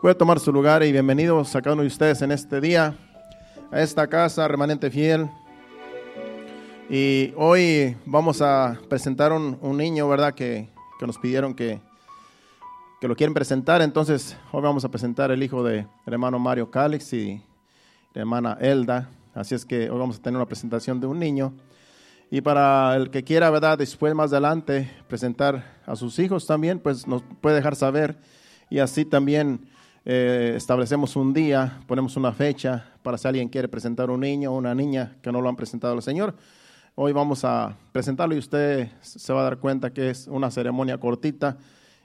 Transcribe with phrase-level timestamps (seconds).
[0.00, 2.96] Puede tomar su lugar y bienvenidos a cada uno de ustedes en este día,
[3.72, 5.28] a esta casa remanente fiel.
[6.88, 10.34] Y hoy vamos a presentar un, un niño, ¿verdad?
[10.34, 10.68] Que,
[11.00, 11.80] que nos pidieron que,
[13.00, 13.82] que, lo quieren presentar.
[13.82, 17.42] Entonces, hoy vamos a presentar el hijo del hermano Mario Calix y
[18.14, 19.10] hermana Elda.
[19.34, 21.54] Así es que hoy vamos a tener una presentación de un niño.
[22.30, 23.76] Y para el que quiera, ¿verdad?
[23.76, 28.16] Después, más adelante, presentar a sus hijos también, pues nos puede dejar saber.
[28.70, 29.68] Y así también
[30.04, 34.56] eh, establecemos un día, ponemos una fecha para si alguien quiere presentar un niño o
[34.56, 36.34] una niña que no lo han presentado al Señor.
[36.94, 40.98] Hoy vamos a presentarlo y usted se va a dar cuenta que es una ceremonia
[40.98, 41.58] cortita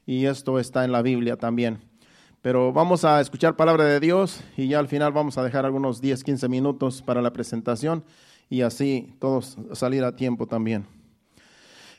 [0.06, 1.80] y esto está en la Biblia también.
[2.42, 6.02] Pero vamos a escuchar palabra de Dios y ya al final vamos a dejar algunos
[6.02, 8.04] 10, 15 minutos para la presentación
[8.50, 10.86] y así todos salir a tiempo también.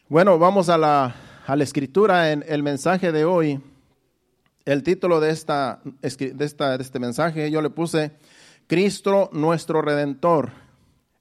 [0.08, 1.14] Bueno, vamos a la,
[1.47, 3.61] a la escritura en el mensaje de hoy
[4.64, 8.12] el título de, esta, de, esta, este mensaje, yo le puse
[8.66, 10.50] Cristo nuestro Redentor.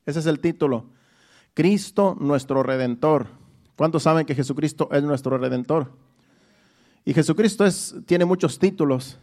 [0.05, 0.85] Ese es el título.
[1.53, 3.27] Cristo nuestro Redentor.
[3.75, 5.91] ¿Cuántos saben que Jesucristo es nuestro Redentor?
[7.05, 9.17] Y Jesucristo es, tiene muchos títulos,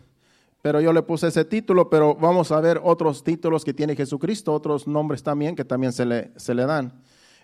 [0.61, 4.53] pero yo le puse ese título, pero vamos a ver otros títulos que tiene Jesucristo,
[4.53, 6.93] otros nombres también que también se le, se le dan.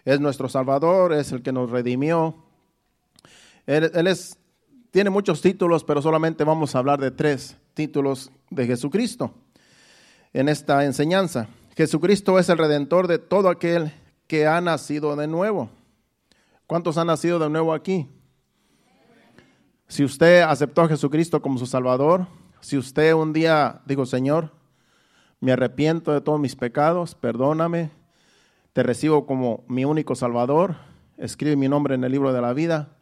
[0.04, 2.44] Es nuestro Salvador, es el que nos redimió.
[3.66, 4.38] Él es
[4.96, 9.34] tiene muchos títulos, pero solamente vamos a hablar de tres títulos de Jesucristo
[10.32, 11.48] en esta enseñanza.
[11.76, 13.92] Jesucristo es el redentor de todo aquel
[14.26, 15.68] que ha nacido de nuevo.
[16.66, 18.08] ¿Cuántos han nacido de nuevo aquí?
[19.86, 22.26] Si usted aceptó a Jesucristo como su Salvador,
[22.60, 24.50] si usted un día dijo, Señor,
[25.40, 27.90] me arrepiento de todos mis pecados, perdóname,
[28.72, 30.76] te recibo como mi único Salvador,
[31.18, 32.95] escribe mi nombre en el libro de la vida,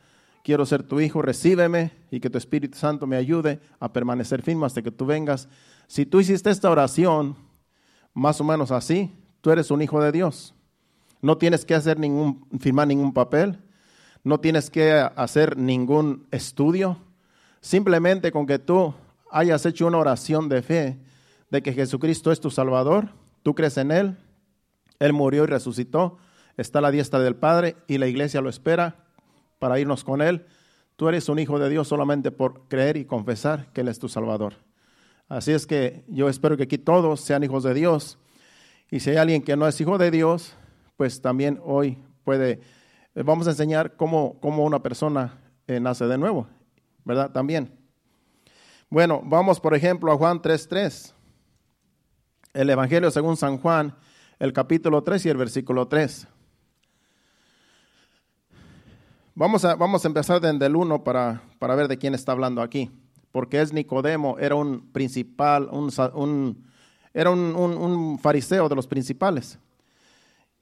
[0.45, 4.67] quiero ser tu hijo, recíbeme y que tu Espíritu Santo me ayude a permanecer firme
[4.67, 5.49] hasta que tú vengas.
[5.89, 7.35] Si tú hiciste esta oración,
[8.13, 10.55] más o menos así, tú eres un hijo de Dios.
[11.23, 13.59] No tienes que hacer ningún, firmar ningún papel,
[14.23, 16.99] no tienes que hacer ningún estudio.
[17.63, 18.95] Simplemente con que tú
[19.31, 20.99] hayas hecho una oración de fe
[21.51, 23.09] de que Jesucristo es tu Salvador,
[23.43, 24.19] tú crees en Él,
[24.99, 26.19] Él murió y resucitó,
[26.59, 29.04] está a la diestra del Padre y la iglesia lo espera
[29.59, 30.47] para irnos con Él.
[30.97, 34.09] Tú eres un hijo de Dios solamente por creer y confesar que Él es tu
[34.09, 34.55] Salvador.
[35.29, 38.19] Así es que yo espero que aquí todos sean hijos de Dios.
[38.91, 40.55] Y si hay alguien que no es hijo de Dios,
[40.97, 42.61] pues también hoy puede,
[43.15, 46.47] eh, vamos a enseñar cómo, cómo una persona eh, nace de nuevo,
[47.05, 47.33] ¿verdad?
[47.33, 47.73] También.
[48.91, 51.13] Bueno, vamos por ejemplo a Juan 3.3.
[52.53, 53.97] El Evangelio según San Juan,
[54.39, 56.29] el capítulo 3 y el versículo 3.
[59.37, 62.63] Vamos a, vamos a empezar desde el 1 para, para ver de quién está hablando
[62.63, 62.93] aquí.
[63.33, 66.65] Porque es Nicodemo, era un principal, un,
[67.13, 69.59] era un, fariseo de los principales.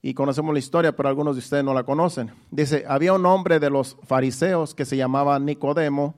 [0.00, 2.33] Y conocemos la historia, pero algunos de ustedes no la conocen.
[2.50, 6.15] Dice, había un hombre de los fariseos que se llamaba Nicodemo,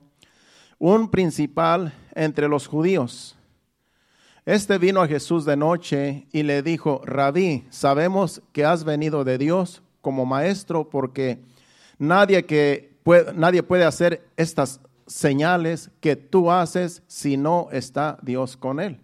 [0.79, 3.35] un principal entre los judíos.
[4.45, 9.37] Este vino a Jesús de noche y le dijo, Rabí, sabemos que has venido de
[9.37, 11.43] Dios como maestro porque
[11.97, 18.57] Nadie, que puede, nadie puede hacer estas señales que tú haces si no está Dios
[18.57, 18.99] con él.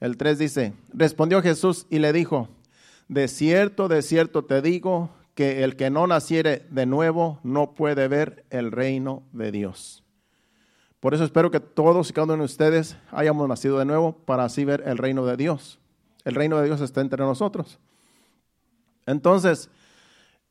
[0.00, 2.48] El 3 dice, respondió Jesús y le dijo,
[3.08, 8.08] de cierto, de cierto te digo que el que no naciere de nuevo no puede
[8.08, 10.02] ver el reino de Dios.
[11.00, 14.44] Por eso espero que todos y cada uno de ustedes hayamos nacido de nuevo para
[14.44, 15.78] así ver el reino de Dios.
[16.24, 17.78] El reino de Dios está entre nosotros.
[19.04, 19.68] Entonces,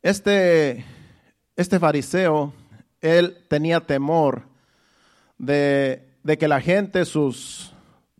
[0.04, 0.84] este,
[1.56, 2.52] este fariseo,
[3.00, 4.42] él tenía temor
[5.38, 7.72] de, que la gente, sus,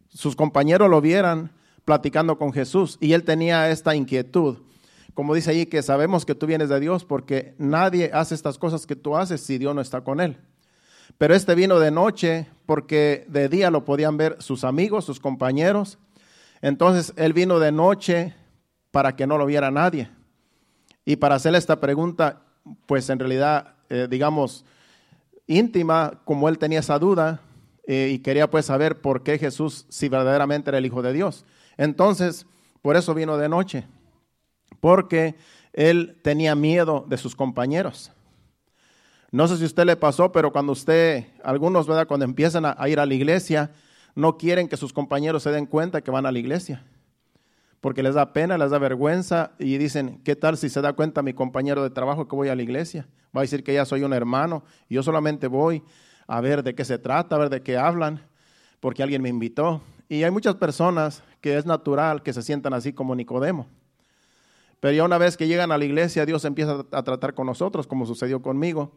[0.09, 1.53] sus compañeros lo vieran
[1.85, 2.97] platicando con Jesús.
[3.03, 4.63] Y él tenía esta inquietud.
[5.13, 8.87] Como dice ahí, que sabemos que tú vienes de Dios porque nadie hace estas cosas
[8.87, 10.39] que tú haces si Dios no está con él.
[11.19, 15.99] Pero este vino de noche porque de día lo podían ver sus amigos, sus compañeros.
[16.63, 18.35] Entonces él vino de noche
[18.91, 20.09] para que no lo viera nadie.
[21.05, 22.41] Y para hacerle esta pregunta,
[22.87, 24.65] pues en realidad, eh, digamos,
[25.47, 27.41] íntima, como él tenía esa duda
[27.87, 31.45] eh, y quería pues saber por qué Jesús si verdaderamente era el Hijo de Dios.
[31.77, 32.47] Entonces,
[32.81, 33.87] por eso vino de noche,
[34.81, 35.35] porque
[35.73, 38.11] él tenía miedo de sus compañeros.
[39.31, 42.07] No sé si a usted le pasó, pero cuando usted, algunos, ¿verdad?
[42.07, 43.73] Cuando empiezan a ir a la iglesia,
[44.15, 46.85] no quieren que sus compañeros se den cuenta que van a la iglesia
[47.85, 51.21] porque les da pena, les da vergüenza y dicen, ¿qué tal si se da cuenta
[51.21, 53.07] mi compañero de trabajo que voy a la iglesia?
[53.37, 55.83] Va a decir que ya soy un hermano y yo solamente voy
[56.27, 58.23] a ver de qué se trata, a ver de qué hablan.
[58.81, 59.83] porque alguien me invitó.
[60.09, 63.67] Y hay muchas personas que es natural que se sientan así como Nicodemo.
[64.81, 67.87] Pero ya una vez que llegan a la iglesia, Dios empieza a tratar con nosotros,
[67.87, 68.93] como sucedió conmigo.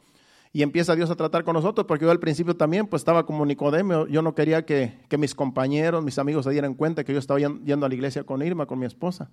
[0.53, 3.45] Y empieza Dios a tratar con nosotros, porque yo al principio también pues estaba como
[3.45, 4.07] Nicodemo.
[4.07, 7.39] Yo no quería que, que mis compañeros, mis amigos se dieran cuenta que yo estaba
[7.39, 9.29] yendo a la iglesia con Irma, con mi esposa.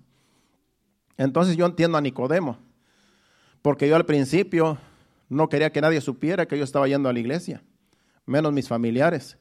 [1.17, 2.57] Entonces yo entiendo a Nicodemo,
[3.61, 4.77] porque yo al principio
[5.29, 7.63] no quería que nadie supiera que yo estaba yendo a la iglesia,
[8.25, 9.37] menos mis familiares,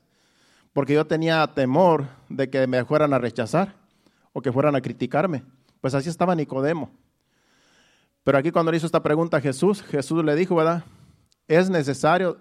[0.73, 3.75] porque yo tenía temor de que me fueran a rechazar
[4.32, 5.44] o que fueran a criticarme.
[5.81, 6.91] Pues así estaba Nicodemo.
[8.23, 10.85] Pero aquí cuando le hizo esta pregunta a Jesús, Jesús le dijo, ¿verdad?
[11.49, 12.38] Es necesario,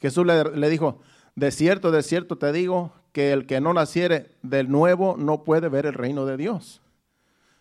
[0.00, 1.00] Jesús le, dijo,
[1.34, 5.68] de cierto, de cierto te digo que el que no naciere del nuevo no puede
[5.68, 6.80] ver el reino de Dios.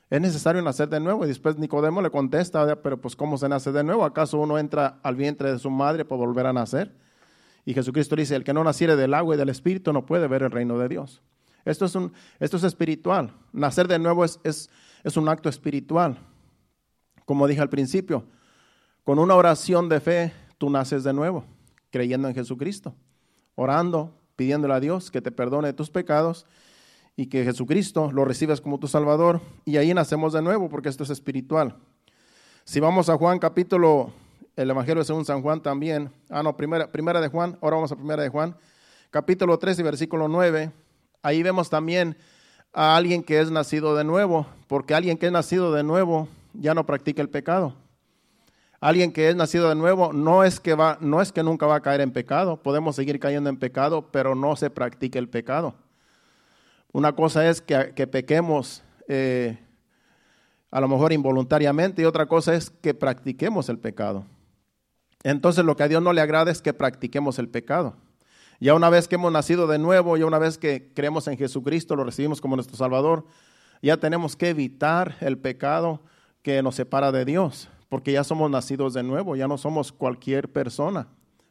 [0.09, 1.23] Es necesario nacer de nuevo.
[1.25, 4.05] Y después Nicodemo le contesta, pero pues ¿cómo se nace de nuevo?
[4.05, 6.95] ¿Acaso uno entra al vientre de su madre para volver a nacer?
[7.65, 10.43] Y Jesucristo dice, el que no naciere del agua y del espíritu no puede ver
[10.43, 11.21] el reino de Dios.
[11.65, 13.35] Esto es, un, esto es espiritual.
[13.51, 14.69] Nacer de nuevo es, es,
[15.03, 16.17] es un acto espiritual.
[17.25, 18.25] Como dije al principio,
[19.03, 21.45] con una oración de fe tú naces de nuevo,
[21.89, 22.94] creyendo en Jesucristo,
[23.56, 26.45] orando, pidiéndole a Dios que te perdone tus pecados
[27.15, 31.03] y que Jesucristo lo recibas como tu Salvador y ahí nacemos de nuevo porque esto
[31.03, 31.75] es espiritual.
[32.65, 34.11] Si vamos a Juan capítulo,
[34.56, 37.95] el Evangelio según San Juan también, ah no, primera, primera de Juan, ahora vamos a
[37.95, 38.56] primera de Juan,
[39.09, 40.71] capítulo 3 y versículo 9,
[41.23, 42.17] ahí vemos también
[42.73, 46.73] a alguien que es nacido de nuevo, porque alguien que es nacido de nuevo ya
[46.73, 47.75] no practica el pecado.
[48.81, 51.75] Alguien que es nacido de nuevo no es que va, no es que nunca va
[51.75, 55.75] a caer en pecado, podemos seguir cayendo en pecado, pero no se practica el pecado.
[56.91, 59.59] Una cosa es que, pequemos eh,
[60.71, 64.25] a lo mejor involuntariamente y otra cosa es que practiquemos el pecado.
[65.23, 67.95] Entonces lo que a Dios no le agrada es que practiquemos el pecado.
[68.61, 71.95] Ya una vez que hemos nacido de nuevo, ya una vez que creemos en Jesucristo,
[71.95, 73.25] lo recibimos como nuestro Salvador,
[73.81, 76.01] ya tenemos que evitar el pecado
[76.41, 80.51] que nos separa de Dios, porque ya somos nacidos de nuevo, ya no somos cualquier
[80.51, 81.07] persona,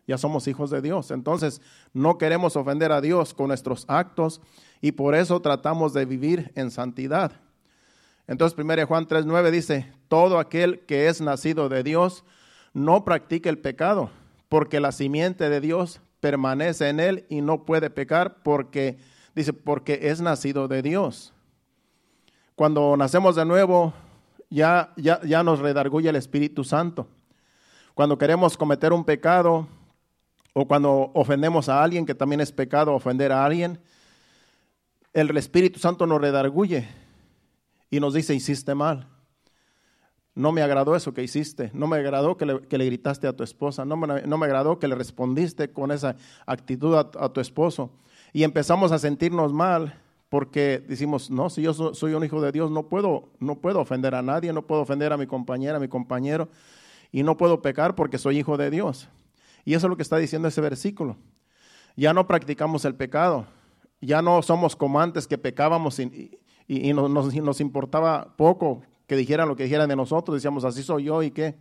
[0.06, 1.10] ya somos hijos de Dios.
[1.10, 1.60] Entonces
[1.92, 4.40] no queremos ofender a Dios con nuestros actos
[4.80, 7.32] y por eso tratamos de vivir en santidad.
[8.28, 12.24] Entonces 1 Juan 3.9 dice, todo aquel que es nacido de Dios
[12.72, 14.10] no practica el pecado,
[14.48, 18.98] porque la simiente de Dios permanece en él y no puede pecar porque,
[19.34, 21.32] dice, porque es nacido de Dios.
[22.54, 23.92] Cuando nacemos de nuevo,
[24.50, 27.08] ya, ya, ya nos redarguye el Espíritu Santo.
[27.94, 29.66] Cuando queremos cometer un pecado
[30.52, 33.80] o cuando ofendemos a alguien, que también es pecado ofender a alguien,
[35.12, 36.88] el Espíritu Santo nos redarguye
[37.90, 39.08] y nos dice, hiciste mal.
[40.34, 43.84] No me agradó eso que hiciste, no me agradó que le, gritaste a tu esposa,
[43.84, 46.14] no me, no me, agradó que le respondiste con esa
[46.46, 47.90] actitud a, tu esposo.
[48.32, 52.70] Y empezamos a sentirnos mal porque decimos, no, si yo soy un hijo de Dios,
[52.70, 55.88] no puedo, no puedo ofender a nadie, no puedo ofender a mi compañera, a mi
[55.88, 56.48] compañero,
[57.10, 59.08] y no puedo pecar porque soy hijo de Dios.
[59.64, 61.16] Y eso es lo que está diciendo ese versículo.
[61.96, 63.46] Ya no practicamos el pecado,
[64.00, 66.38] ya no somos como antes que pecábamos y,
[66.68, 70.36] nos, importaba poco que dijeran lo que dijeran de nosotros.
[70.36, 71.56] Decíamos, así soy yo y qué.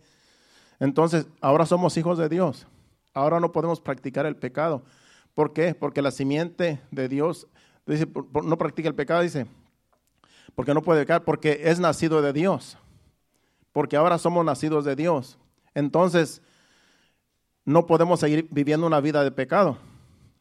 [0.78, 2.66] Entonces, ahora somos hijos de Dios.
[3.14, 4.84] Ahora no podemos practicar el pecado.
[5.34, 5.74] ¿Por qué?
[5.74, 7.48] Porque la simiente de Dios,
[7.92, 8.08] dice,
[8.44, 9.46] no practica el pecado, dice,
[10.54, 12.78] porque no puede pecar, porque es nacido de Dios.
[13.72, 15.38] Porque ahora somos nacidos de Dios.
[15.74, 16.42] Entonces,
[17.64, 19.78] no podemos seguir viviendo una vida de pecado.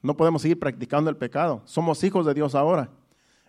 [0.01, 1.61] No podemos seguir practicando el pecado.
[1.65, 2.89] Somos hijos de Dios ahora.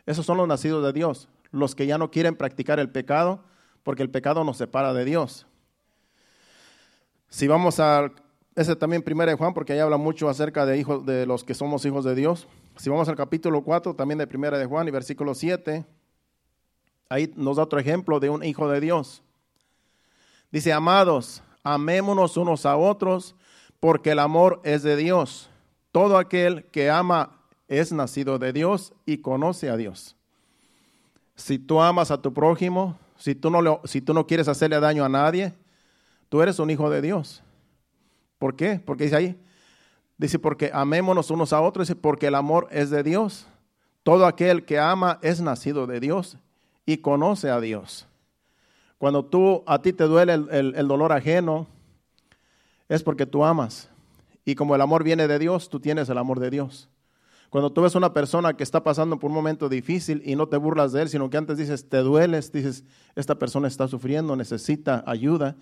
[0.04, 3.44] Esos son los nacidos de Dios, los que ya no quieren practicar el pecado
[3.82, 5.46] porque el pecado nos separa de Dios.
[7.28, 8.10] Si vamos a
[8.58, 11.54] ese también primero de Juan porque ahí habla mucho acerca de hijos de los que
[11.54, 12.48] somos hijos de Dios.
[12.76, 15.86] Si vamos al capítulo 4 también de primera de Juan y versículo 7,
[17.08, 19.22] ahí nos da otro ejemplo de un hijo de Dios.
[20.50, 23.36] Dice, "Amados, amémonos unos a otros,
[23.78, 25.48] porque el amor es de Dios."
[25.92, 27.38] Todo aquel que ama
[27.68, 30.16] es nacido de Dios y conoce a Dios.
[31.36, 35.04] Si tú amas a tu prójimo, si tú no, si tú no quieres hacerle daño
[35.04, 35.54] a nadie,
[36.28, 37.44] tú eres un hijo de Dios.
[38.38, 38.80] ¿Por qué?
[38.84, 39.40] Porque dice ahí,
[40.16, 43.46] dice, porque amémonos unos a otros, dice, porque el amor es de Dios.
[44.02, 46.38] Todo aquel que ama es nacido de Dios
[46.86, 48.06] y conoce a Dios.
[48.96, 51.66] Cuando tú, a ti te duele el dolor ajeno,
[52.88, 53.90] es porque tú amas.
[54.44, 56.88] Y como el amor viene de Dios, tú tienes el amor de Dios.
[57.50, 60.58] Cuando tú ves una persona que está pasando por un momento difícil y no te
[60.58, 65.02] burlas de él, sino que antes dices, te dueles, dices, esta persona está sufriendo, necesita
[65.06, 65.56] ayuda,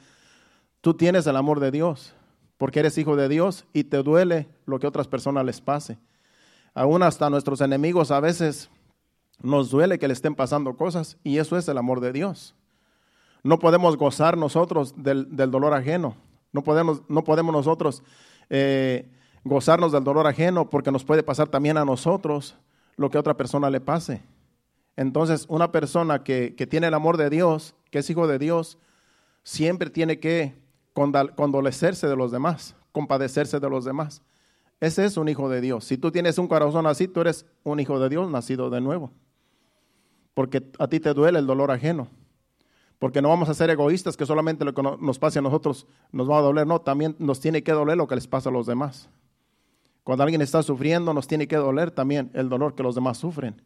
[0.80, 2.12] tú tienes el amor de Dios,
[2.58, 5.98] porque eres hijo de Dios y te duele lo que otras personas les pase.
[6.74, 8.70] Aún hasta nuestros enemigos a veces
[9.40, 12.54] nos duele que le estén pasando cosas y eso es el amor de Dios.
[13.42, 16.16] No podemos gozar nosotros del, dolor ajeno.
[16.52, 18.02] No podemos, no podemos nosotros
[18.50, 19.08] eh,
[19.44, 22.56] gozarnos del dolor ajeno porque nos puede pasar también a nosotros
[22.96, 24.22] lo que a otra persona le pase.
[24.96, 28.78] Entonces, una persona que, que tiene el amor de Dios, que es hijo de Dios,
[29.42, 30.54] siempre tiene que
[30.96, 34.22] condolecerse de los demás, compadecerse de los demás.
[34.80, 35.84] Ese es un hijo de Dios.
[35.84, 39.10] Si tú tienes un corazón así, tú eres un hijo de Dios nacido de nuevo.
[40.34, 42.08] Porque a ti te duele el dolor ajeno.
[42.98, 46.28] Porque no vamos a ser egoístas que solamente lo que nos pase a nosotros nos
[46.28, 46.66] va a doler.
[46.66, 49.08] No, también nos tiene que doler lo que les pasa a los demás.
[50.02, 53.60] Cuando alguien está sufriendo, nos tiene que doler también el dolor que los demás sufren.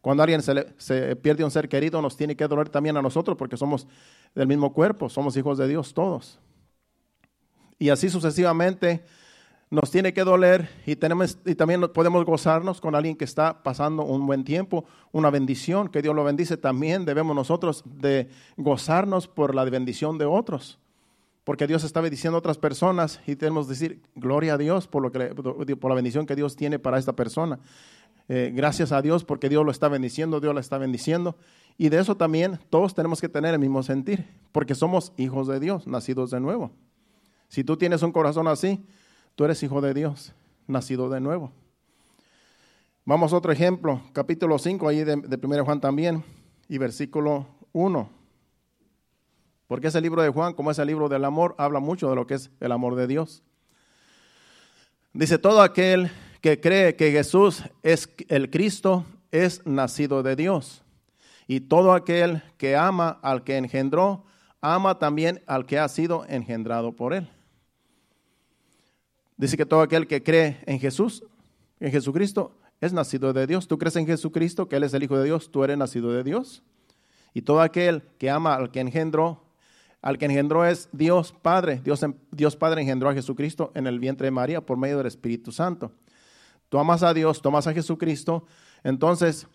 [0.00, 3.36] Cuando alguien se, se, pierde un ser querido, nos tiene que doler también a nosotros
[3.36, 3.86] porque somos
[4.34, 6.40] del mismo cuerpo, somos hijos de Dios todos.
[7.82, 9.02] Y así sucesivamente
[9.68, 14.04] nos tiene que doler y, tenemos, y también podemos gozarnos con alguien que está pasando
[14.04, 16.56] un buen tiempo, una bendición, que Dios lo bendice.
[16.56, 20.78] También debemos nosotros de gozarnos por la bendición de otros,
[21.42, 25.02] porque Dios está bendiciendo a otras personas y tenemos que decir gloria a Dios por,
[25.02, 25.34] lo que,
[25.74, 27.58] por la bendición que Dios tiene para esta persona.
[28.28, 31.34] Eh, gracias a Dios porque Dios lo está bendiciendo, Dios lo está bendiciendo.
[31.78, 35.58] Y de eso también todos tenemos que tener el mismo sentir, porque somos hijos de
[35.58, 36.70] Dios, nacidos de nuevo.
[37.52, 38.84] Si tú tienes un corazón así,
[39.34, 40.32] Tú eres hijo de Dios,
[40.66, 41.50] nacido de nuevo.
[43.04, 46.22] Vamos a otro ejemplo, capítulo 5, ahí de, de 1 Juan también,
[46.68, 48.10] y versículo 1.
[49.66, 52.26] Porque ese libro de Juan, como es el libro del amor, habla mucho de lo
[52.26, 53.42] que es el amor de Dios.
[55.14, 56.10] Dice, todo aquel
[56.42, 60.84] que cree que Jesús es el Cristo es nacido de Dios.
[61.46, 64.24] Y todo aquel que ama al que engendró,
[64.60, 67.30] ama también al que ha sido engendrado por él.
[69.42, 71.24] Dice que todo aquel que cree en Jesús,
[71.80, 73.66] en Jesucristo, es nacido de Dios.
[73.66, 76.22] Tú crees en Jesucristo, que Él es el Hijo de Dios, tú eres nacido de
[76.22, 76.62] Dios.
[77.34, 79.42] Y todo aquel que ama al que engendró,
[80.00, 81.80] al que engendró es Dios Padre.
[81.82, 85.50] Dios, Dios Padre engendró a Jesucristo en el vientre de María por medio del Espíritu
[85.50, 85.90] Santo.
[86.68, 88.46] Tú amas a Dios, tomas a Jesucristo,
[88.84, 89.48] entonces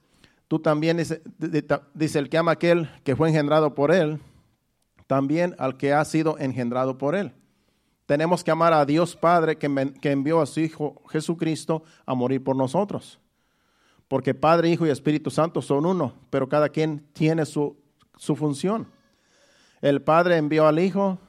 [0.50, 4.20] tú también, dice, el que ama a aquel que fue engendrado por Él,
[5.08, 7.32] también al que ha sido engendrado por Él
[8.08, 9.68] tenemos que amar a Dios Padre que,
[10.10, 13.20] envió a su Hijo Jesucristo a morir por nosotros.
[14.08, 17.78] Porque Padre, Hijo y Espíritu Santo son uno, pero cada quien tiene su,
[18.18, 18.88] función.
[19.82, 21.20] El Padre envió al Hijo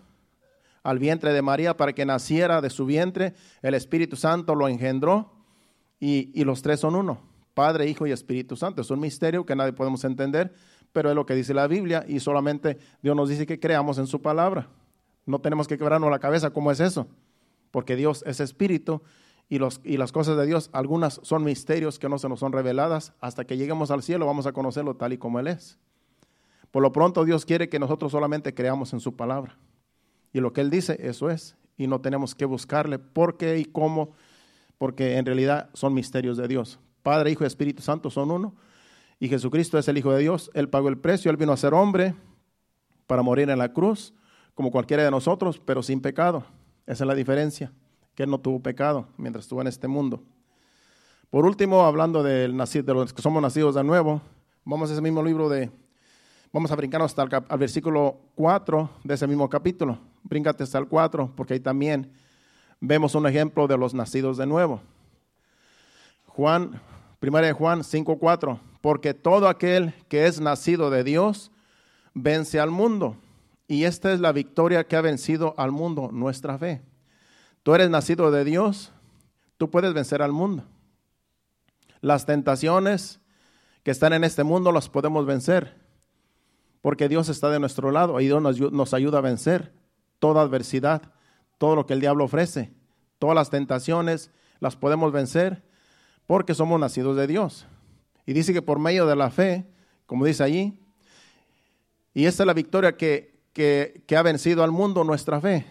[0.84, 3.34] al vientre de María para que naciera de su vientre.
[3.60, 5.32] El Espíritu Santo lo engendró
[5.98, 7.18] y, y los tres son uno.
[7.54, 8.82] Padre, Hijo y Espíritu Santo.
[8.82, 10.54] Es un misterio que nadie podemos entender,
[10.92, 14.06] pero es lo que dice la Biblia y solamente Dios nos dice que creamos en
[14.06, 14.68] su palabra.
[15.28, 17.06] No tenemos que quebrarnos la cabeza cómo es eso,
[17.70, 19.02] porque Dios es espíritu
[19.50, 22.52] y, los, y las cosas de Dios, algunas son misterios que no se nos son
[22.52, 23.12] reveladas.
[23.20, 25.78] Hasta que lleguemos al cielo vamos a conocerlo tal y como Él es.
[26.70, 29.58] Por lo pronto Dios quiere que nosotros solamente creamos en su palabra.
[30.32, 31.58] Y lo que Él dice, eso es.
[31.76, 34.12] Y no tenemos que buscarle por qué y cómo,
[34.78, 36.80] porque en realidad son misterios de Dios.
[37.02, 38.54] Padre, Hijo y Espíritu Santo son uno.
[39.20, 40.50] Y Jesucristo es el Hijo de Dios.
[40.54, 42.14] Él pagó el precio, Él vino a ser hombre
[43.06, 44.14] para morir en la cruz
[44.58, 46.44] como cualquiera de nosotros, pero sin pecado.
[46.84, 47.70] Esa es la diferencia,
[48.16, 50.20] que él no tuvo pecado mientras estuvo en este mundo.
[51.30, 54.20] Por último, hablando de los que somos nacidos de nuevo,
[54.64, 55.70] vamos a ese mismo libro de,
[56.52, 59.96] vamos a brincarnos hasta el, al versículo 4 de ese mismo capítulo.
[60.24, 62.10] Bríncate hasta el 4, porque ahí también
[62.80, 64.80] vemos un ejemplo de los nacidos de nuevo.
[66.26, 66.82] Juan,
[67.20, 71.52] primera de Juan 5:4, porque todo aquel que es nacido de Dios
[72.12, 73.16] vence al mundo.
[73.68, 76.82] Y esta es la victoria que ha vencido al mundo, nuestra fe.
[77.62, 78.92] Tú eres nacido de Dios,
[79.58, 80.64] tú puedes vencer al mundo.
[82.00, 83.20] Las tentaciones
[83.82, 85.76] que están en este mundo las podemos vencer,
[86.80, 89.74] porque Dios está de nuestro lado y Dios nos, ayuda a vencer
[90.18, 91.02] toda adversidad,
[91.58, 92.72] todo lo que el diablo ofrece,
[93.18, 95.62] todas las tentaciones las podemos vencer
[96.26, 97.66] porque somos nacidos de Dios.
[98.24, 99.66] Y dice que por medio de la fe,
[100.06, 100.80] como dice allí,
[102.14, 105.66] y esta es la victoria que que, ha vencido al mundo, nuestra fe.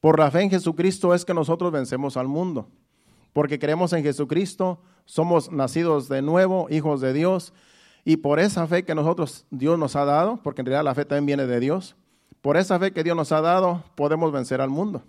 [0.00, 2.68] Por la fe en Jesucristo es que nosotros vencemos al mundo.
[3.32, 7.52] Porque creemos en Jesucristo, somos nacidos de nuevo, hijos de Dios.
[8.04, 11.04] Y por esa fe que nosotros, Dios nos ha dado, porque en realidad la fe
[11.04, 11.96] también viene de Dios,
[12.42, 15.02] por esa fe que Dios nos ha dado, podemos vencer al mundo.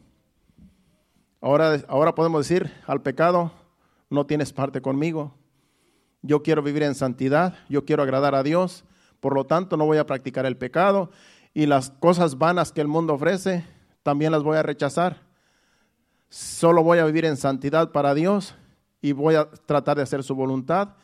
[1.41, 3.51] Ahora, ahora podemos decir al pecado,
[4.09, 5.33] no tienes parte conmigo.
[6.21, 8.85] Yo quiero vivir en santidad, yo quiero agradar a Dios,
[9.19, 11.11] por lo tanto no voy a practicar el pecado
[11.55, 13.65] y las cosas vanas que el mundo ofrece,
[14.03, 15.21] también las voy a rechazar.
[16.29, 18.55] Solo voy a vivir en santidad para Dios
[19.01, 20.95] y voy a tratar de hacer su voluntad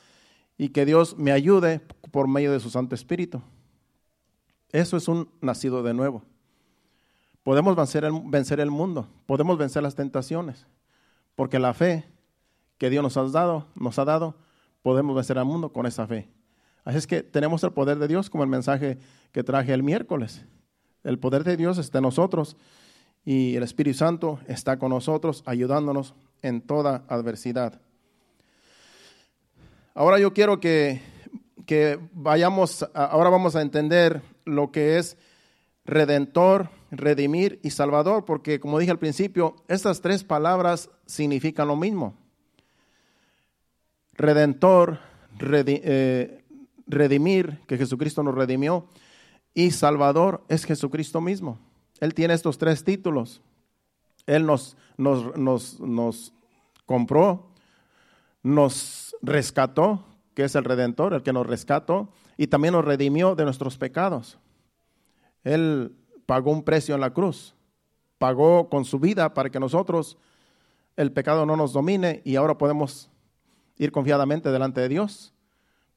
[0.57, 1.79] y que Dios me ayude
[2.11, 3.41] por medio de su Santo Espíritu.
[4.73, 6.21] Eso es un nacido de nuevo.
[7.43, 10.67] Podemos vencer el, vencer el mundo, podemos vencer las tentaciones,
[11.35, 12.05] porque la fe
[12.77, 14.35] que Dios nos ha dado, nos ha dado,
[14.81, 16.29] podemos vencer al mundo con esa fe.
[16.83, 18.97] Así es que tenemos el poder de Dios como el mensaje
[19.31, 20.45] que traje el miércoles.
[21.03, 22.57] El poder de Dios está en nosotros
[23.23, 27.81] y el Espíritu Santo está con nosotros ayudándonos en toda adversidad.
[29.93, 31.01] Ahora yo quiero que,
[31.65, 35.17] que vayamos, ahora vamos a entender lo que es
[35.85, 42.15] redentor, redimir y salvador, porque como dije al principio, estas tres palabras significan lo mismo.
[44.13, 44.99] Redentor,
[45.39, 46.40] eh,
[46.91, 48.87] redimir, que Jesucristo nos redimió,
[49.53, 51.59] y salvador es Jesucristo mismo.
[51.99, 53.41] Él tiene estos tres títulos.
[54.25, 56.33] Él nos, nos, nos, nos
[56.85, 57.47] compró,
[58.43, 63.43] nos rescató, que es el redentor, el que nos rescató, y también nos redimió de
[63.43, 64.37] nuestros pecados.
[65.43, 65.95] Él
[66.25, 67.55] pagó un precio en la cruz,
[68.17, 70.17] pagó con su vida para que nosotros
[70.95, 73.09] el pecado no nos domine y ahora podemos
[73.77, 75.33] ir confiadamente delante de Dios,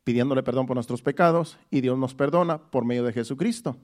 [0.05, 3.77] pidiéndole perdón por nuestros pecados y Dios nos perdona por medio de Jesucristo.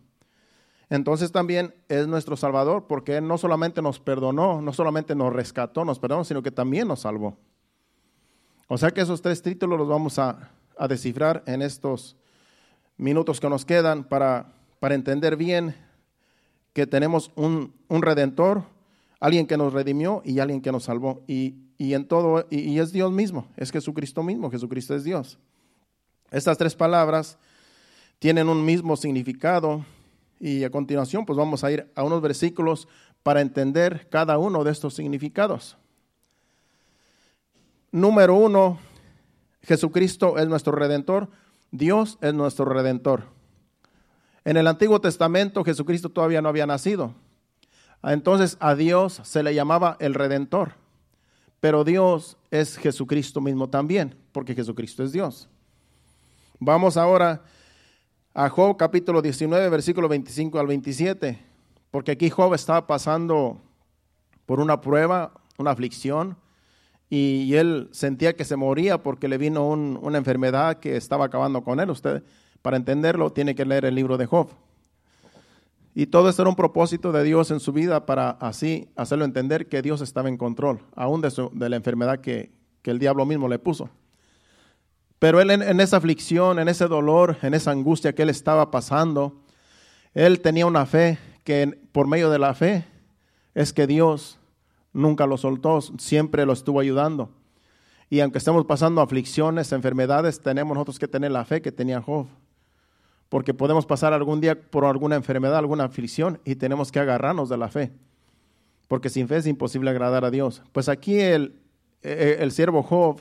[0.89, 5.85] Entonces también es nuestro Salvador porque Él no solamente nos perdonó, no solamente nos rescató,
[5.85, 7.37] nos perdonó, sino que también nos salvó.
[8.69, 12.17] O sea que esos tres títulos los vamos a, a descifrar en estos
[12.97, 15.77] minutos que nos quedan para para entender bien
[16.73, 18.65] que tenemos un, redentor,
[19.21, 21.23] alguien que nos redimió y alguien que nos salvó.
[21.29, 25.39] Y, en todo, y, es Dios mismo, es Jesucristo mismo, Jesucristo es Dios.
[26.31, 27.39] Estas tres palabras
[28.19, 29.85] tienen un mismo significado
[30.39, 32.89] y a continuación pues vamos a ir a unos versículos
[33.23, 35.77] para entender cada uno de estos significados.
[37.93, 38.79] Número uno,
[39.63, 41.29] Jesucristo es nuestro redentor,
[41.71, 43.25] Dios es nuestro redentor.
[44.45, 47.15] En el Antiguo Testamento Jesucristo todavía no había nacido.
[48.03, 50.75] Entonces a Dios se le llamaba el Redentor.
[51.61, 55.49] Pero Dios es Jesucristo mismo también, porque Jesucristo es Dios.
[56.63, 57.43] Vamos ahora
[58.35, 61.43] a Job capítulo 19, versículo 25 al 27,
[61.91, 63.63] porque aquí Job estaba pasando
[64.45, 66.37] por una prueba, una aflicción,
[67.09, 71.81] y, él sentía que se moría porque le vino una enfermedad que estaba acabando con
[71.81, 71.89] él.
[71.89, 72.23] Usted
[72.61, 74.51] para entenderlo, tiene que leer el libro de Job.
[75.95, 79.67] Y todo esto era un propósito de Dios en su vida para así hacerlo entender
[79.67, 82.53] que Dios estaba en control, aún de, de la enfermedad que,
[82.85, 83.89] el diablo mismo le puso.
[85.21, 89.41] Pero él en, esa aflicción, en ese dolor, en esa angustia que él estaba pasando,
[90.13, 92.85] él tenía una fe que por medio de la fe
[93.55, 94.41] es que Dios
[94.93, 97.31] nunca lo soltó, siempre lo estuvo ayudando.
[98.09, 102.27] Y aunque estemos pasando aflicciones, enfermedades, tenemos nosotros que tener la fe que tenía Job
[103.31, 107.57] porque podemos pasar algún día por alguna enfermedad, alguna aflicción y tenemos que agarrarnos de
[107.57, 107.93] la fe,
[108.89, 110.63] porque sin fe es imposible agradar a Dios.
[110.73, 111.55] Pues aquí el,
[112.03, 113.21] eh, el, siervo Job,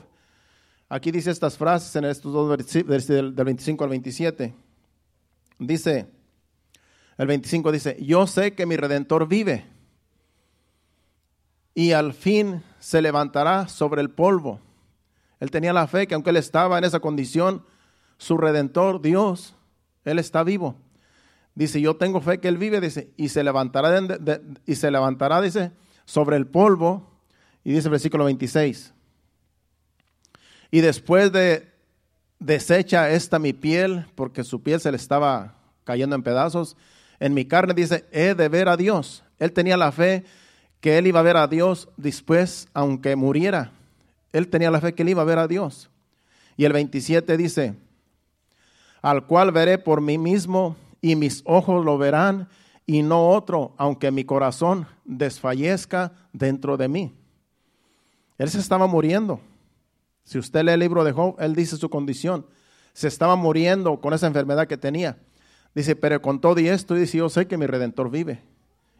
[0.90, 4.54] aquí dice estas frases en estos dos versículos, del 25 al 27.
[5.58, 6.06] Dice,
[7.16, 9.64] el 25 dice, yo sé que mi redentor vive
[11.74, 14.60] y al fin se levantará sobre el polvo.
[15.38, 17.64] Él tenía la fe que aunque él estaba en esa condición,
[18.18, 19.54] su redentor, Dios,
[20.04, 20.76] él está vivo.
[21.54, 24.00] Dice, yo tengo fe que Él vive, dice, y se levantará,
[24.66, 25.72] y se levantará, dice,
[26.04, 27.08] sobre el polvo.
[27.64, 28.94] Y dice el versículo 26.
[30.70, 31.68] Y después de
[32.38, 35.54] desecha esta mi piel, porque su piel se le estaba
[35.84, 36.76] cayendo en pedazos,
[37.18, 39.24] en mi carne dice, he de ver a Dios.
[39.38, 40.24] Él tenía la fe
[40.80, 43.72] que él iba a ver a Dios después, aunque muriera.
[44.32, 45.90] Él tenía la fe que él iba a ver a Dios.
[46.56, 47.74] Y el 27 dice,
[49.02, 52.48] al cual veré por mí mismo y mis ojos lo verán
[52.86, 57.14] y no otro, aunque mi corazón desfallezca dentro de mí.
[58.38, 59.40] Él se estaba muriendo.
[60.30, 62.46] Si usted lee el libro de Job, él dice su condición.
[62.92, 65.18] Se estaba muriendo con esa enfermedad que tenía.
[65.74, 68.40] Dice, pero con todo y esto, dice, yo sé que mi redentor vive.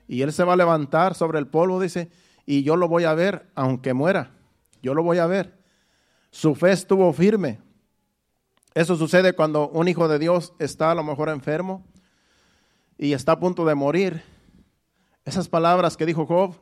[0.08, 2.10] Y él se va a levantar sobre el polvo, dice,
[2.46, 4.32] y yo lo voy a ver, aunque muera.
[4.82, 5.56] Yo lo voy a ver.
[6.32, 7.60] Su fe estuvo firme.
[8.74, 11.86] Eso sucede cuando un hijo de Dios está a lo mejor enfermo
[12.98, 14.24] y está a punto de morir.
[15.24, 16.56] Esas palabras que dijo Job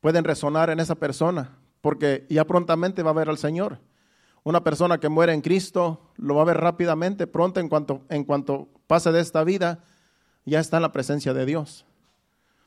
[0.00, 3.78] pueden resonar en esa persona porque ya prontamente va a ver al Señor.
[4.42, 8.24] Una persona que muere en Cristo lo va a ver rápidamente, pronto en cuanto, en
[8.24, 9.84] cuanto pase de esta vida,
[10.44, 11.84] ya está en la presencia de Dios.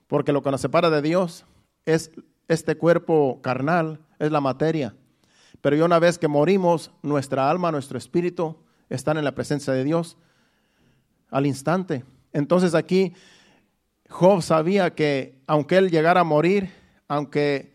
[0.07, 1.45] Porque lo que nos separa de Dios
[1.85, 2.11] es
[2.47, 4.95] este cuerpo carnal, es la materia.
[5.61, 8.57] Pero ya una vez que morimos, nuestra alma, nuestro espíritu
[8.89, 10.17] están en la presencia de Dios
[11.31, 12.05] al instante.
[12.31, 13.13] Entonces aquí
[14.09, 16.71] Job sabía que aunque él llegara a morir,
[17.07, 17.72] aunque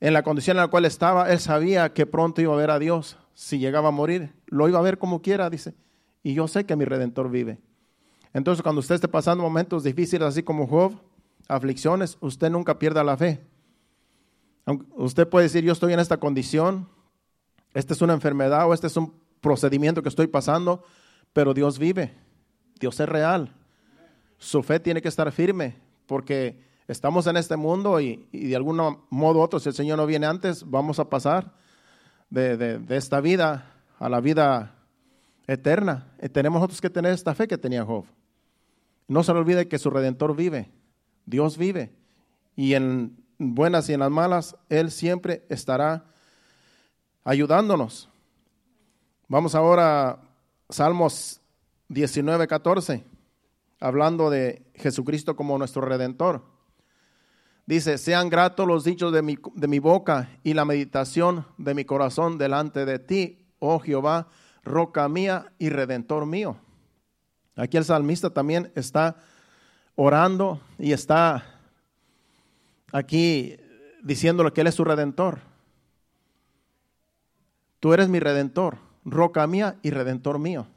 [0.00, 2.78] en la condición en la cual estaba, él sabía que pronto iba a ver a
[2.78, 3.18] Dios.
[3.34, 5.74] Si llegaba a morir, lo iba a ver como quiera, dice.
[6.22, 7.58] Y yo sé que mi redentor vive.
[8.32, 11.00] Entonces, cuando usted esté pasando momentos difíciles, así como Job,
[11.48, 13.40] aflicciones, usted nunca pierda la fe.
[14.96, 16.88] Usted puede decir, yo estoy en esta condición,
[17.74, 20.84] esta es una enfermedad o este es un procedimiento que estoy pasando,
[21.32, 22.14] pero Dios vive,
[22.78, 23.54] Dios es real.
[24.36, 28.76] Su fe tiene que estar firme, porque estamos en este mundo y, de algún
[29.10, 31.52] modo u otro, si el Señor no viene antes, vamos a pasar
[32.30, 34.74] de, de esta vida a la vida
[35.46, 36.12] eterna.
[36.20, 38.04] Y tenemos nosotros que tener esta fe que tenía Job.
[39.06, 40.70] No se le olvide que su redentor vive,
[41.24, 41.92] Dios vive.
[42.56, 46.04] Y en buenas y en las malas, Él siempre estará
[47.24, 48.08] ayudándonos.
[49.28, 50.18] Vamos ahora a
[50.70, 51.40] Salmos
[51.88, 53.04] 19, 14,
[53.80, 56.57] hablando de Jesucristo como nuestro redentor.
[57.68, 61.84] Dice, sean gratos los dichos de mi, de mi boca y la meditación de mi
[61.84, 64.28] corazón delante de ti, oh Jehová,
[64.64, 66.56] roca mía y redentor mío.
[67.56, 69.16] Aquí el salmista también está
[69.96, 71.60] orando y está
[72.90, 73.58] aquí
[74.02, 75.40] diciéndole que Él es su redentor.
[77.80, 80.68] Tú eres mi redentor, roca mía y redentor mío.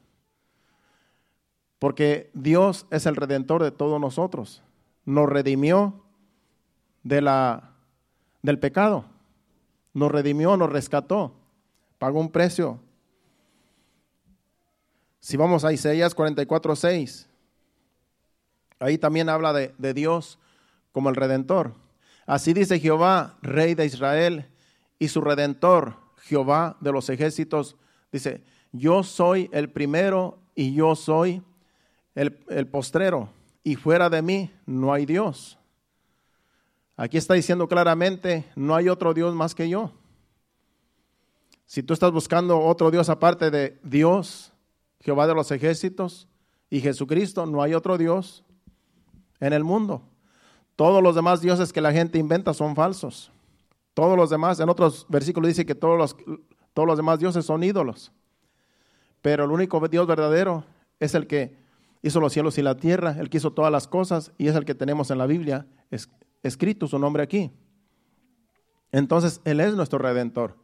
[1.80, 4.62] Porque Dios es el redentor de todos nosotros.
[5.06, 6.00] Nos redimió
[7.03, 7.71] de la,
[8.41, 9.05] del pecado.
[9.93, 11.33] Nos redimió, nos rescató.
[11.97, 12.79] Pagó un precio
[15.21, 17.29] si vamos a Isaías 44, 6,
[18.79, 20.39] ahí también habla de, de Dios
[20.91, 21.75] como el redentor.
[22.25, 24.47] Así dice Jehová, rey de Israel,
[24.97, 27.75] y su redentor, Jehová de los ejércitos,
[28.11, 31.43] dice, yo soy el primero y yo soy
[32.15, 33.29] el, el, postrero,
[33.63, 35.59] y fuera de mí no hay Dios.
[37.01, 39.91] Aquí está diciendo claramente, no hay otro Dios más que yo.
[41.65, 44.53] Si tú estás buscando otro Dios aparte de Dios,
[44.99, 46.27] Jehová de los ejércitos
[46.69, 48.43] y Jesucristo, no hay otro Dios
[49.39, 50.03] en el mundo.
[50.75, 53.31] Todos los demás dioses que la gente inventa son falsos.
[53.95, 56.15] Todos los demás, en otros versículos dice que todos los,
[56.75, 58.11] todos los demás dioses son ídolos.
[59.23, 60.65] Pero el único Dios verdadero
[60.99, 61.57] es el que
[62.03, 64.65] hizo los cielos y la tierra, el que hizo todas las cosas y es el
[64.65, 66.07] que tenemos en la Biblia es,
[66.43, 67.51] escrito su nombre aquí.
[68.91, 70.56] Entonces, Él es nuestro redentor.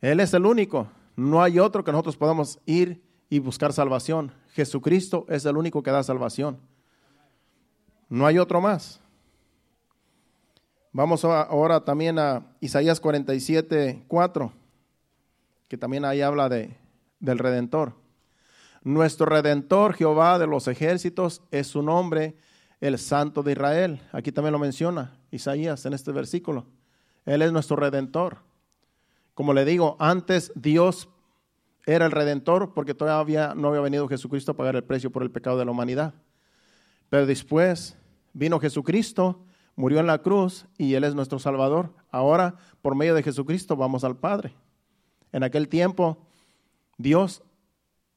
[0.00, 0.88] Él es el único.
[1.16, 4.32] No hay otro que nosotros podamos ir y buscar salvación.
[4.52, 6.58] Jesucristo es el único que da salvación.
[8.08, 9.00] No hay otro más.
[10.92, 14.52] Vamos ahora también a Isaías 47, 4,
[15.68, 16.76] que también ahí habla de,
[17.18, 17.94] del Redentor.
[18.84, 22.36] Nuestro Redentor, Jehová de los ejércitos, es su nombre,
[22.84, 24.02] el Santo de Israel.
[24.12, 26.66] Aquí también lo menciona Isaías en este versículo.
[27.24, 28.38] Él es nuestro Redentor.
[29.32, 31.08] Como le digo, antes Dios
[31.86, 35.30] era el redentor porque todavía no había venido Jesucristo a pagar el precio por el
[35.30, 36.12] pecado de la humanidad.
[37.08, 37.96] Pero después
[38.34, 39.40] vino Jesucristo,
[39.76, 41.90] murió en la cruz y Él es nuestro Salvador.
[42.10, 44.54] Ahora, por medio de Jesucristo, vamos al Padre.
[45.32, 46.18] En aquel tiempo,
[46.98, 47.42] Dios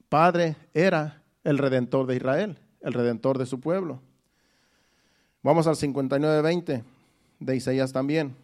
[0.10, 4.02] Padre era el redentor de Israel, el redentor de su pueblo.
[5.48, 6.84] Vamos al 59.20
[7.40, 8.36] de Isaías también.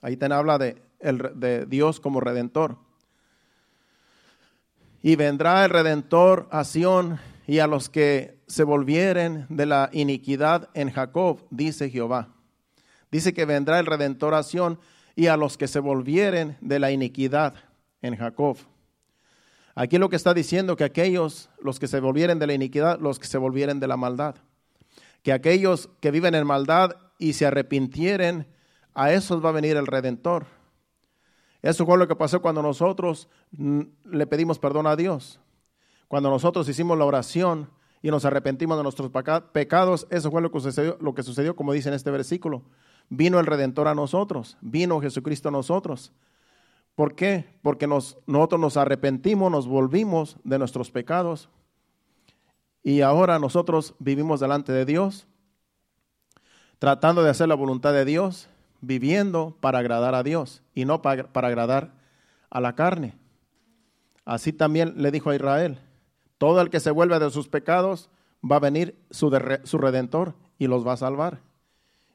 [0.00, 2.76] Ahí te habla de de Dios como redentor.
[5.02, 7.18] Y vendrá el redentor a Sión
[7.48, 12.28] y a los que se volvieren de la iniquidad en Jacob, dice Jehová.
[13.10, 14.78] Dice que vendrá el redentor a Sión
[15.16, 17.54] y a los que se volvieren de la iniquidad
[18.02, 18.56] en Jacob.
[19.74, 23.18] Aquí lo que está diciendo que aquellos, los que se volvieren de la iniquidad, los
[23.18, 24.36] que se volvieren de la maldad.
[25.22, 28.46] Que aquellos que viven en maldad y se arrepintieren,
[28.94, 30.46] a esos va a venir el redentor.
[31.62, 35.40] Eso fue lo que pasó cuando nosotros le pedimos perdón a Dios.
[36.08, 37.70] Cuando nosotros hicimos la oración
[38.02, 39.10] y nos arrepentimos de nuestros
[39.52, 42.62] pecados, eso fue lo que sucedió, lo que sucedió como dice en este versículo.
[43.08, 46.12] Vino el Redentor a nosotros, vino Jesucristo a nosotros.
[46.96, 47.46] ¿Por qué?
[47.62, 51.48] Porque nosotros nos arrepentimos, nos volvimos de nuestros pecados
[52.82, 55.26] y ahora nosotros vivimos delante de Dios,
[56.78, 58.48] tratando de hacer la voluntad de Dios
[58.80, 61.92] viviendo para agradar a Dios y no para, agradar
[62.50, 63.14] a la carne.
[64.24, 65.78] Así también le dijo a Israel,
[66.38, 68.10] todo el que se vuelve de sus pecados
[68.44, 69.30] va a venir su,
[69.62, 71.40] su redentor y los va a salvar.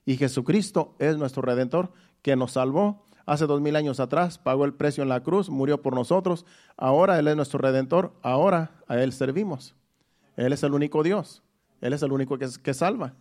[0.06, 4.73] Y Jesucristo es nuestro redentor que nos salvó hace dos mil años atrás, pagó el
[4.73, 6.45] precio en la cruz, murió por nosotros,
[6.77, 9.77] ahora Él es nuestro redentor, ahora a Él servimos.
[10.38, 11.43] Él es el único Dios,
[11.82, 13.13] Él es el único que, que salva.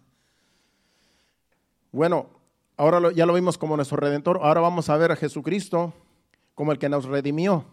[1.91, 2.29] Bueno,
[2.77, 5.93] ahora ya lo vimos como nuestro redentor, ahora vamos a ver a Jesucristo
[6.55, 7.65] como el que nos redimió,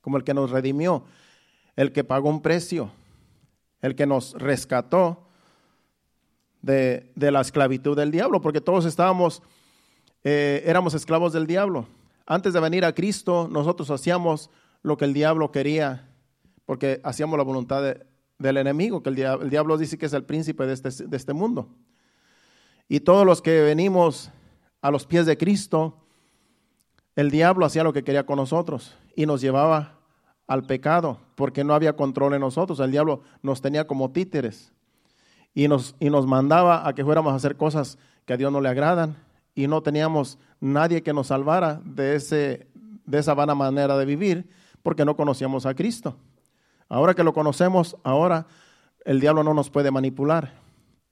[0.00, 1.04] como el que nos redimió,
[1.74, 2.90] el que pagó un precio,
[3.80, 5.28] el que nos rescató
[6.62, 9.42] de, la esclavitud del diablo, porque todos estábamos,
[10.24, 11.86] eh, éramos esclavos del diablo.
[12.26, 14.50] Antes de venir a Cristo, nosotros hacíamos
[14.82, 16.08] lo que el diablo quería,
[16.66, 17.96] porque hacíamos la voluntad
[18.38, 21.68] del enemigo, que el diablo, dice que es el príncipe de este, de este mundo.
[22.88, 24.30] Y todos los que venimos
[24.80, 25.96] a los pies de Cristo,
[27.16, 29.98] el diablo hacía lo que quería con nosotros y nos llevaba
[30.46, 32.80] al pecado, porque no había control en nosotros.
[32.80, 34.72] El diablo nos tenía como títeres
[35.52, 38.60] y nos, y nos mandaba a que fuéramos a hacer cosas que a Dios no
[38.60, 39.16] le agradan
[39.54, 42.68] y no teníamos nadie que nos salvara de, ese,
[43.04, 44.48] de esa vana manera de vivir
[44.82, 46.16] porque no conocíamos a Cristo.
[46.88, 48.46] Ahora que lo conocemos, ahora
[49.04, 50.54] el diablo no nos puede manipular.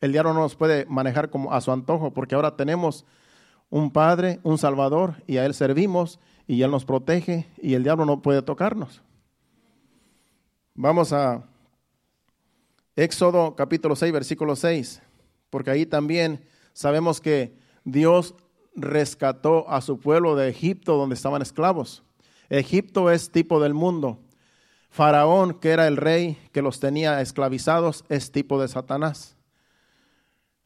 [0.01, 3.05] El diablo no nos puede manejar como a su antojo porque ahora tenemos
[3.71, 8.05] un Padre, un Salvador y a Él servimos y Él nos protege y el diablo
[8.05, 9.03] no puede tocarnos.
[10.75, 11.43] Vamos a
[12.95, 15.03] Éxodo capítulo 6, versículo 6,
[15.51, 18.35] porque ahí también sabemos que Dios
[18.75, 22.03] rescató a su pueblo de Egipto donde estaban esclavos.
[22.49, 24.19] Egipto es tipo del mundo.
[24.97, 29.37] Faraón, que era el rey que los tenía esclavizados, es tipo de Satanás.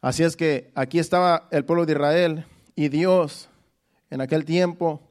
[0.01, 3.49] Así es que aquí estaba el pueblo de Israel y Dios
[4.09, 5.03] en aquel tiempo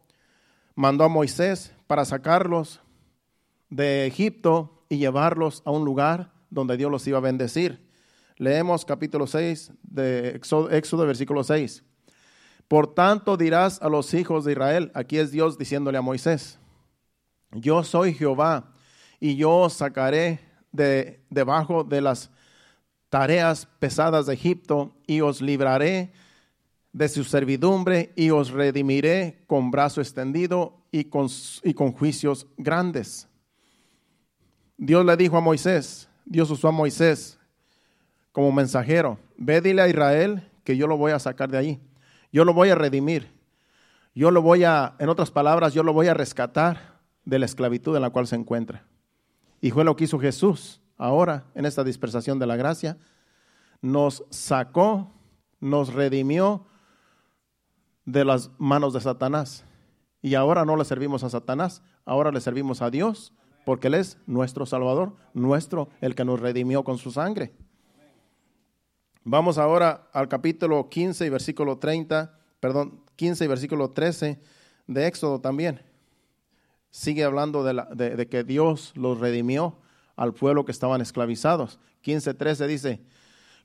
[0.74, 2.80] mandó a Moisés para sacarlos
[3.70, 7.86] de Egipto y llevarlos a un lugar donde Dios los iba a bendecir.
[8.38, 10.30] Leemos capítulo 6 de
[10.72, 11.84] Éxodo, versículo 6.
[12.70, 16.58] Por tanto dirás a los hijos de Israel, aquí es Dios diciéndole a Moisés,
[17.52, 18.76] yo soy Jehová
[19.20, 20.40] y yo os sacaré
[20.72, 22.30] de debajo de las
[23.10, 26.12] tareas pesadas de Egipto y os libraré
[26.94, 31.28] de su servidumbre y os redimiré con brazo extendido y con,
[31.94, 33.28] juicios grandes.
[34.78, 37.38] Dios le dijo a Moisés, Dios usó a Moisés
[38.32, 41.82] como mensajero, ve dile a Israel que yo lo voy a sacar de ahí,
[42.32, 43.32] yo lo voy a redimir,
[44.16, 47.96] yo lo voy a, en otras palabras, yo lo voy a rescatar de la esclavitud
[47.96, 48.89] en la cual se encuentra.
[49.62, 52.98] Y fue lo que hizo Jesús ahora en esta dispersación de la gracia,
[53.82, 55.12] nos sacó,
[55.60, 56.66] nos redimió
[58.06, 59.66] de las manos de Satanás.
[60.22, 63.34] Y ahora no le servimos a Satanás, ahora le servimos a Dios
[63.66, 67.54] porque Él es nuestro Salvador, nuestro, el que nos redimió con su sangre.
[69.24, 74.42] Vamos ahora al capítulo 15 y versículo 30, perdón, 15 y versículo 13
[74.88, 75.82] de Éxodo también.
[76.92, 79.80] Sigue hablando de, que Dios los redimió
[80.16, 81.80] al pueblo que estaban esclavizados.
[82.02, 83.02] 15, 13 dice,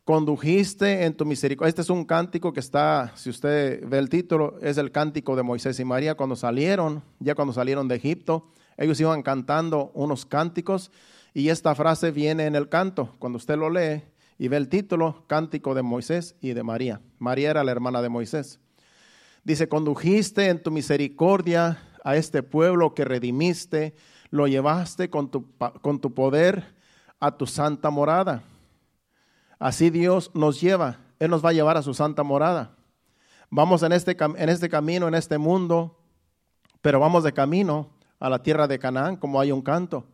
[0.04, 1.68] condujiste en tu misericordia.
[1.68, 5.42] Este es un cántico que está, si usted ve el título, es el cántico de
[5.42, 10.90] Moisés y María cuando salieron, ya cuando salieron de Egipto ellos iban cantando unos cánticos
[11.32, 13.14] y esta frase viene en el canto.
[13.18, 14.02] Cuando usted lo lee
[14.38, 17.00] y ve el título, Cántico de Moisés y de María.
[17.18, 18.60] María era la hermana de Moisés.
[19.44, 23.94] Dice, condujiste en tu misericordia a este pueblo que redimiste,
[24.30, 25.46] lo llevaste con tu,
[25.80, 26.74] con tu poder
[27.18, 28.42] a tu santa morada.
[29.58, 32.76] Así Dios nos lleva, Él nos va a llevar a su santa morada.
[33.50, 35.98] Vamos en este, en este camino, en este mundo,
[36.82, 37.88] pero vamos de camino
[38.20, 40.04] a la tierra de Canaán, como hay un canto,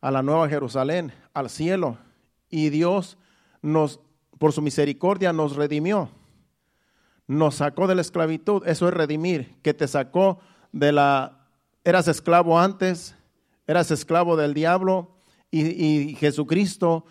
[0.00, 1.98] a la nueva Jerusalén, al cielo.
[2.48, 3.18] Y Dios
[3.62, 3.98] nos,
[4.38, 6.10] por su misericordia, nos redimió.
[7.26, 8.62] Nos sacó de la esclavitud.
[8.68, 10.38] Eso es redimir, que te sacó
[10.78, 11.32] de la...
[11.84, 13.14] Eras esclavo antes,
[13.66, 15.16] eras esclavo del diablo
[15.52, 17.04] y, Jesucristo,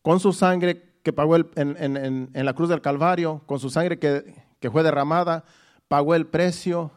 [0.00, 4.70] con su sangre que pagó en, la cruz del Calvario, con su sangre que, que
[4.70, 5.44] fue derramada,
[5.86, 6.90] pagó el precio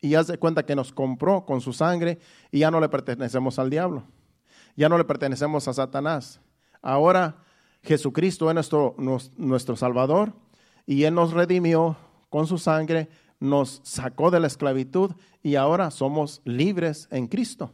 [0.00, 2.18] y haz de cuenta que nos compró con su sangre
[2.50, 4.04] y ya no le pertenecemos al diablo.
[4.76, 6.40] Ya no le pertenecemos a Satanás.
[6.80, 7.36] Ahora
[7.82, 8.96] Jesucristo es nuestro,
[9.36, 10.32] nuestro Salvador
[10.86, 11.96] y Él nos redimió
[12.30, 13.08] con su sangre,
[13.40, 17.72] nos sacó de la esclavitud y ahora somos libres en Cristo.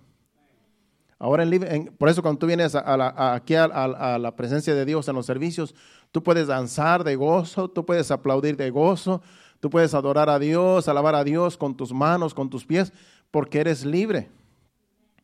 [1.19, 5.27] Ahora, en, por eso cuando tú vienes aquí a, la presencia de Dios en los
[5.27, 5.75] servicios,
[6.13, 9.23] tú puedes danzar de gozo, tú puedes aplaudir de gozo,
[9.65, 12.93] Tú puedes adorar a Dios, alabar a Dios con tus manos, con tus pies,
[13.31, 14.29] porque eres libre,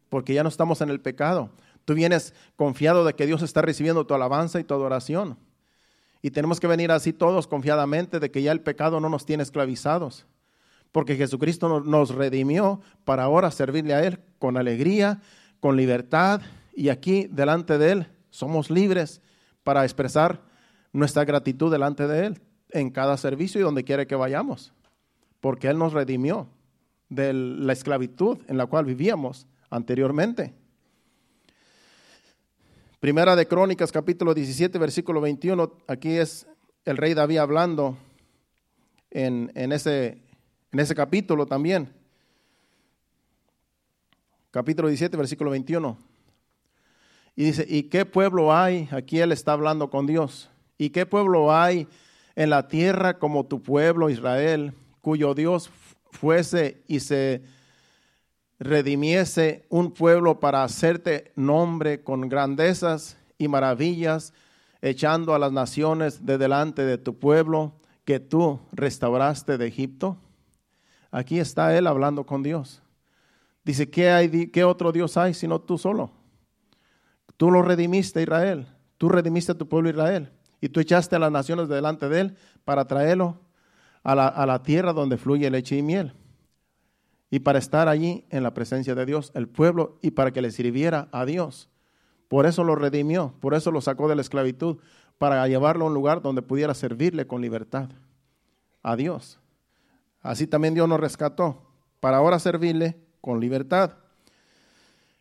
[0.08, 1.50] porque ya no estamos en el pecado.
[1.84, 5.36] Tú vienes confiado de que Dios está recibiendo tu alabanza y tu adoración.
[6.22, 9.42] Y tenemos que venir así todos confiadamente de que ya el pecado no nos tiene
[9.42, 10.26] esclavizados.
[10.92, 15.20] porque Jesucristo nos redimió para ahora servirle a Él con alegría,
[15.60, 16.40] con libertad,
[16.74, 19.20] y aquí delante de Él somos libres
[19.62, 20.42] para expresar
[20.92, 24.72] nuestra gratitud delante de Él en cada servicio y donde quiere que vayamos,
[25.40, 26.48] porque Él nos redimió
[27.08, 30.54] de la esclavitud en la cual vivíamos anteriormente.
[33.00, 36.46] Primera de Crónicas, capítulo 17, versículo 21, aquí es
[36.84, 37.96] el rey David hablando
[39.10, 40.18] en, en, ese,
[40.70, 41.88] en ese capítulo también.
[44.50, 45.96] Capítulo 17, versículo 21.
[47.36, 48.86] Y dice, ¿y qué pueblo hay?
[48.90, 50.50] Aquí él está hablando con Dios.
[50.76, 51.88] ¿Y qué pueblo hay
[52.36, 55.70] en la tierra como tu pueblo Israel, cuyo Dios
[56.10, 57.40] fuese y se
[58.60, 64.34] redimiese un pueblo para hacerte nombre con grandezas y maravillas,
[64.82, 67.72] echando a las naciones de delante de tu pueblo
[68.04, 70.18] que tú restauraste de Egipto?
[71.10, 72.82] Aquí está él hablando con Dios.
[73.64, 76.10] Dice, ¿qué, hay, qué otro Dios hay sino tú solo?
[77.36, 78.66] Tú lo redimiste Israel,
[78.98, 82.36] tú redimiste a tu pueblo Israel y tú echaste a las naciones delante de él
[82.64, 83.40] para traerlo
[84.02, 86.14] a la, a la tierra donde fluye leche y miel
[87.30, 90.50] y para estar allí en la presencia de Dios, el pueblo, y para que le
[90.50, 91.68] sirviera a Dios.
[92.28, 94.78] Por eso lo redimió, por eso lo sacó de la esclavitud,
[95.16, 97.90] para llevarlo a un lugar donde pudiera servirle con libertad
[98.82, 99.38] a Dios.
[100.22, 101.62] Así también Dios nos rescató,
[102.00, 103.92] para ahora servirle con libertad.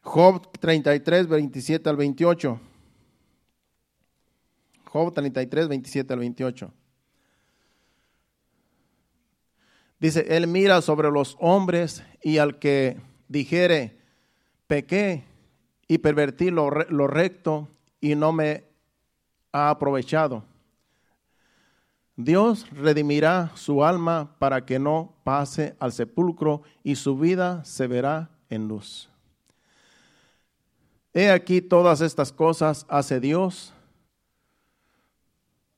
[0.01, 2.59] Job 33, 27 al 28.
[4.85, 6.73] Job 33, 27 al 28.
[9.99, 13.97] Dice, Él mira sobre los hombres y al que dijere,
[14.67, 15.23] pequé
[15.87, 17.67] y pervertí lo, lo recto
[17.99, 18.63] y no me
[19.51, 20.43] ha aprovechado.
[22.15, 28.29] Dios redimirá su alma para que no pase al sepulcro y su vida se verá
[28.49, 29.09] en luz.
[31.13, 33.73] He aquí todas estas cosas hace Dios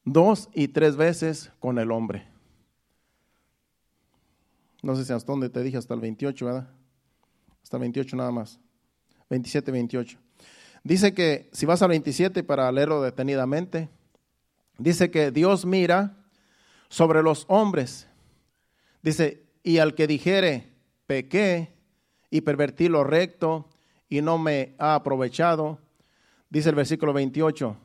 [0.04, 2.31] dos y tres veces con el hombre.
[4.82, 6.70] No sé si hasta dónde te dije, hasta el 28, ¿verdad?
[7.64, 8.60] Hasta el 28 nada más.
[9.30, 10.18] 27, 28.
[10.84, 13.90] Dice que, si vas al 27 para leerlo detenidamente,
[14.78, 16.18] dice que Dios mira
[16.90, 18.08] sobre los hombres.
[19.04, 20.74] Dice, y al que dijere,
[21.06, 21.74] pequé
[22.30, 23.70] y pervertí lo recto
[24.10, 25.80] y no me ha aprovechado,
[26.50, 27.78] dice el versículo 28,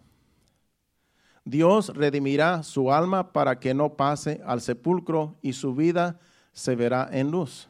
[1.45, 6.19] Dios redimirá su alma para que no pase al sepulcro y su vida
[6.57, 7.69] se verá en luz.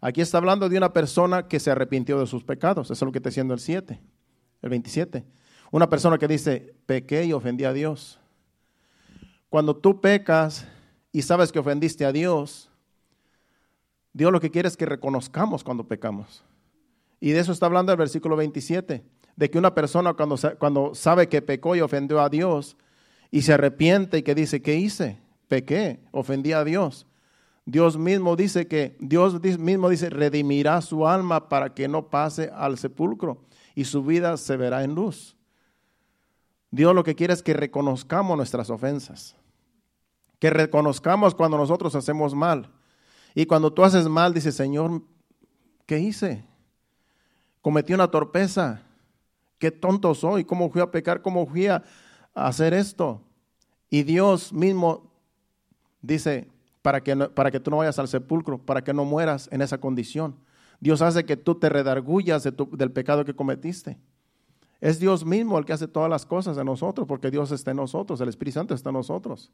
[0.00, 2.86] Aquí está hablando de una persona que se arrepintió de sus pecados.
[2.86, 4.00] Eso es lo que está diciendo el 7,
[4.62, 5.24] el 27.
[5.70, 8.18] Una persona que dice, pequé y ofendí a Dios.
[9.50, 10.66] Cuando tú pecas
[11.12, 12.70] y sabes que ofendiste a Dios,
[14.14, 16.44] Dios lo que quiere es que reconozcamos cuando pecamos.
[17.20, 19.04] Y de eso está hablando el versículo 27,
[19.36, 22.78] de que una persona cuando, cuando sabe que pecó y ofendió a Dios
[23.30, 25.18] y se arrepiente y que dice, ¿qué hice?
[25.46, 27.06] Pequé, ofendí a Dios.
[27.66, 32.76] Dios mismo dice que Dios mismo dice redimirá su alma para que no pase al
[32.76, 33.42] sepulcro
[33.74, 35.36] y su vida se verá en luz.
[36.70, 39.36] Dios lo que quiere es que reconozcamos nuestras ofensas,
[40.38, 42.70] que reconozcamos cuando nosotros hacemos mal.
[43.34, 45.02] Y cuando tú haces mal, dice, Señor,
[45.86, 46.44] ¿qué hice?
[47.62, 48.82] Cometí una torpeza.
[49.58, 50.44] Qué tonto soy.
[50.44, 51.22] ¿Cómo fui a pecar?
[51.22, 51.82] ¿Cómo fui a
[52.34, 53.22] hacer esto?
[53.88, 55.10] Y Dios mismo
[56.02, 56.48] dice,
[56.84, 59.78] para que, para que tú no vayas al sepulcro, para que no mueras en esa
[59.78, 60.36] condición.
[60.80, 63.98] Dios hace que tú te redargullas del pecado que cometiste.
[64.82, 67.78] Es Dios mismo el que hace todas las cosas en nosotros, porque Dios está en
[67.78, 69.50] nosotros, el Espíritu Santo está en nosotros.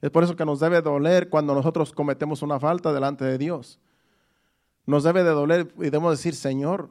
[0.00, 3.78] Es por eso que nos debe doler cuando nosotros cometemos una falta delante de Dios.
[4.86, 6.88] Nos debe de doler y debemos decir, Señor,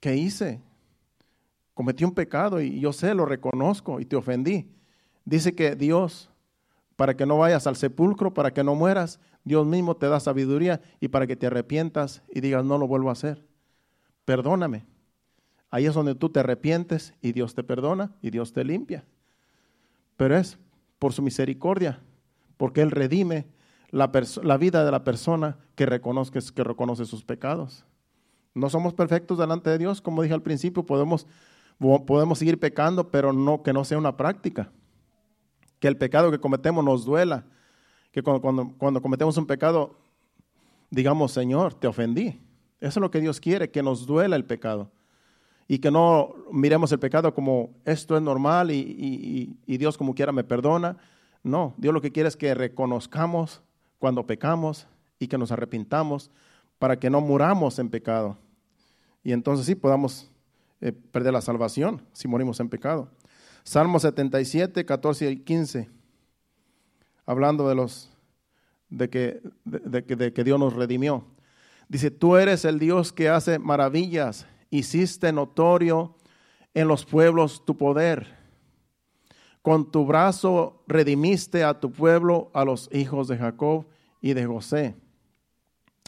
[0.00, 0.62] ¿qué hice?
[1.74, 4.74] Cometí un pecado y yo sé, lo reconozco y te ofendí.
[5.26, 6.30] Dice que Dios
[6.98, 9.20] para que no vayas al sepulcro, para que no mueras.
[9.44, 13.08] Dios mismo te da sabiduría y para que te arrepientas y digas, no lo vuelvo
[13.08, 13.46] a hacer.
[14.24, 14.84] Perdóname.
[15.70, 19.04] Ahí es donde tú te arrepientes y Dios te perdona y Dios te limpia.
[20.16, 20.58] Pero es
[20.98, 22.00] por su misericordia,
[22.56, 23.46] porque Él redime
[23.90, 24.08] la,
[24.58, 27.84] vida de la persona que reconoce, que reconoce sus pecados.
[28.54, 31.28] No somos perfectos delante de Dios, como dije al principio, podemos,
[31.78, 34.72] podemos seguir pecando, pero no que no sea una práctica
[35.80, 37.44] que el pecado que cometemos nos duela,
[38.12, 39.96] que cuando, cuando, cometemos un pecado,
[40.90, 42.40] digamos, Señor, te ofendí.
[42.80, 44.90] Eso es lo que Dios quiere, que nos duela el pecado.
[45.66, 50.32] Y que no miremos el pecado como esto es normal y, y Dios como quiera
[50.32, 50.96] me perdona.
[51.42, 53.62] No, Dios lo que quiere es que reconozcamos
[53.98, 54.86] cuando pecamos
[55.18, 56.30] y que nos arrepintamos
[56.78, 58.38] para que no muramos en pecado.
[59.22, 60.30] Y entonces sí podamos
[60.80, 63.10] eh, perder la salvación si morimos en pecado.
[63.64, 65.88] Salmo 77, 14 y 15,
[67.26, 68.10] hablando de los
[68.88, 71.24] de que, de, de que Dios nos redimió.
[71.88, 76.16] Dice, tú eres el Dios que hace maravillas, hiciste notorio
[76.74, 78.36] en los pueblos tu poder.
[79.62, 83.86] Con tu brazo redimiste a tu pueblo, a los hijos de Jacob
[84.20, 84.96] y de José.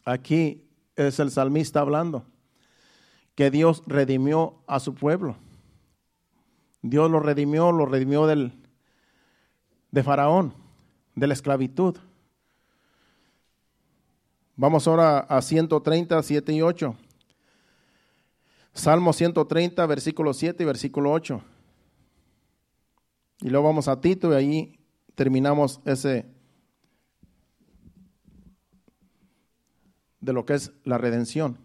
[0.05, 0.64] Aquí
[0.96, 2.24] es el salmista hablando,
[3.34, 5.36] que Dios redimió a su pueblo.
[6.82, 8.52] Dios lo redimió, lo redimió del,
[9.90, 10.54] de Faraón,
[11.14, 11.96] de la esclavitud.
[14.56, 16.94] Vamos ahora a 130, 7 y 8.
[18.72, 21.42] Salmo 130, versículo 7 y versículo 8.
[23.42, 24.80] Y luego vamos a Tito y ahí
[25.14, 26.26] terminamos ese
[30.20, 31.58] de lo que es la redención.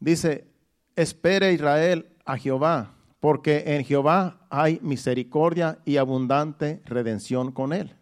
[0.00, 0.48] Dice,
[0.96, 7.94] espere Israel a Jehová, porque en Jehová hay misericordia y abundante redención con él.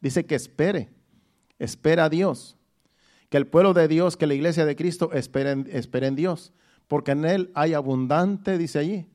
[0.00, 0.90] Dice que espere,
[1.58, 2.56] espera a Dios,
[3.30, 5.50] que el pueblo de Dios, que la iglesia de Cristo espere
[6.06, 6.52] en Dios,
[6.86, 9.06] porque en él hay abundante, dice allí,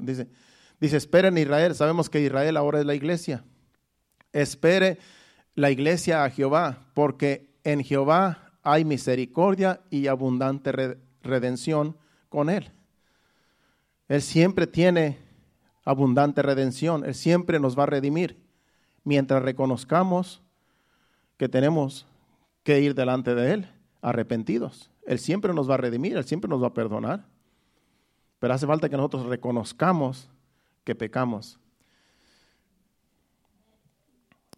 [0.00, 0.28] dice,
[0.80, 3.44] dice, espere en Israel, sabemos que Israel ahora es la iglesia,
[4.32, 4.98] espere
[5.54, 11.96] la iglesia a Jehová, porque en Jehová hay misericordia y abundante redención
[12.28, 12.72] con Él.
[14.12, 15.16] Él siempre tiene
[15.86, 18.36] abundante redención, Él siempre nos va a redimir
[19.04, 20.42] mientras reconozcamos
[21.38, 22.06] que tenemos
[22.62, 23.70] que ir delante de Él
[24.02, 24.90] arrepentidos.
[25.06, 27.24] Él siempre nos va a redimir, Él siempre nos va a perdonar.
[28.38, 30.28] Pero hace falta que nosotros reconozcamos
[30.84, 31.58] que pecamos.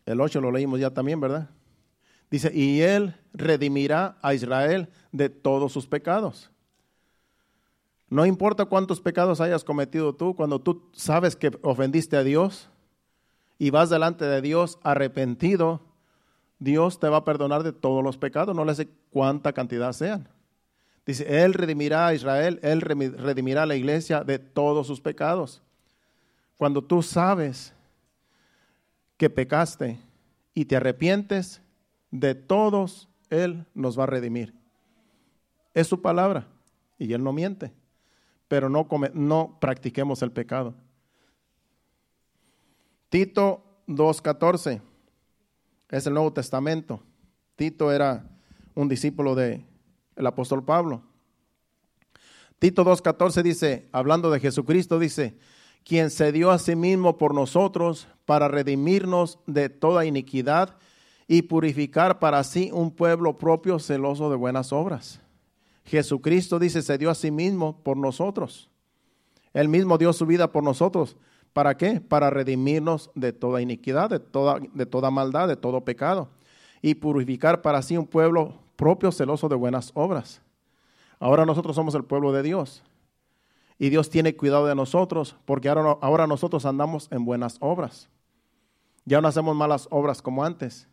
[0.04, 1.48] El 8 lo leímos ya también, ¿verdad?
[2.28, 6.50] Dice, y él redimirá a Israel de todos sus pecados.
[8.08, 12.68] No importa cuántos pecados hayas cometido tú, cuando tú sabes que ofendiste a Dios
[13.58, 15.80] y vas delante de Dios arrepentido,
[16.58, 20.28] Dios te va a perdonar de todos los pecados, no le sé cuánta cantidad sean.
[21.06, 25.62] Dice, Él redimirá a Israel, Él redimirá a la iglesia de todos sus pecados.
[26.56, 27.74] Cuando tú sabes
[29.16, 29.98] que pecaste
[30.54, 31.60] y te arrepientes,
[32.10, 34.54] de todos Él nos va a redimir.
[35.74, 36.46] Es su palabra
[36.98, 37.72] y Él no miente,
[38.48, 40.74] pero no, no practiquemos el pecado.
[43.08, 44.80] Tito 2.14
[45.90, 47.00] es el Nuevo Testamento.
[47.56, 48.28] Tito era
[48.74, 49.64] un discípulo del
[50.16, 51.02] el apóstol Pablo.
[52.58, 55.36] Tito 2.14 dice, hablando de Jesucristo, dice,
[55.84, 60.76] quien se dio a sí mismo por nosotros para redimirnos de toda iniquidad
[61.28, 65.20] y purificar para sí un pueblo propio celoso de buenas obras.
[65.84, 68.70] Jesucristo dice, se dio a sí mismo por nosotros.
[69.52, 71.16] Él mismo dio su vida por nosotros.
[71.52, 72.00] ¿Para qué?
[72.00, 76.28] Para redimirnos de toda iniquidad, de toda, maldad, de todo pecado.
[76.82, 80.42] Y purificar para sí un pueblo propio celoso de buenas obras.
[81.20, 82.82] Ahora nosotros somos el pueblo de Dios.
[83.78, 88.08] Y Dios tiene cuidado de nosotros porque ahora nosotros andamos en buenas obras.
[89.04, 90.88] Ya no hacemos malas obras como antes.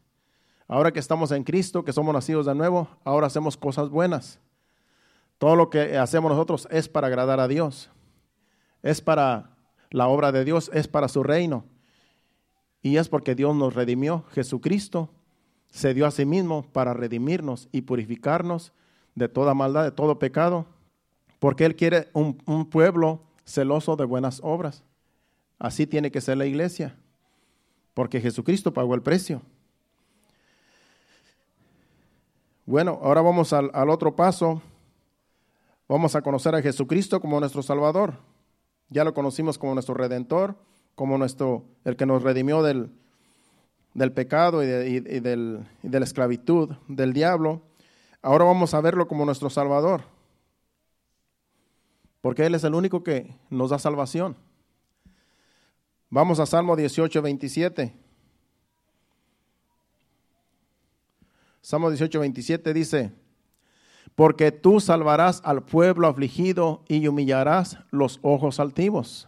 [0.67, 4.39] Ahora que estamos en Cristo, que somos nacidos de nuevo, ahora hacemos cosas buenas.
[5.41, 7.89] Todo lo que hacemos nosotros es para agradar a Dios.
[8.83, 9.57] Es para
[9.89, 11.65] la obra de Dios, es para su reino.
[12.83, 14.23] Y es porque Dios nos redimió.
[14.33, 15.09] Jesucristo
[15.71, 18.71] se dio a sí mismo para redimirnos y purificarnos
[19.15, 20.67] de toda maldad, de todo pecado.
[21.39, 22.35] Porque Él quiere un,
[22.69, 24.83] pueblo celoso de buenas obras.
[25.57, 26.95] Así tiene que ser la iglesia.
[27.95, 29.41] Porque Jesucristo pagó el precio.
[32.67, 34.61] Bueno, ahora vamos al, otro paso.
[35.91, 38.13] Vamos a conocer a Jesucristo como nuestro Salvador.
[38.87, 40.55] Ya lo conocimos como nuestro Redentor,
[40.95, 42.93] como nuestro, el que nos redimió del,
[43.93, 45.21] del pecado y de,
[45.83, 47.61] de la esclavitud del diablo.
[48.21, 50.03] Ahora vamos a verlo como nuestro Salvador.
[52.21, 54.37] Porque Él es el único que nos da salvación.
[56.09, 57.93] Vamos a Salmo 18, 27.
[61.59, 63.11] Salmo 18, 27 dice,
[64.21, 69.27] porque tú salvarás al pueblo afligido y humillarás los ojos altivos.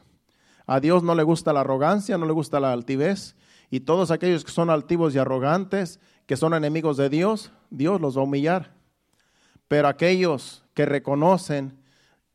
[0.67, 3.35] A Dios no le gusta la arrogancia, no le gusta la altivez,
[3.71, 8.15] y todos aquellos que son altivos y arrogantes, que son enemigos de Dios, Dios los
[8.15, 8.75] va a humillar.
[9.67, 11.75] Pero aquellos que reconocen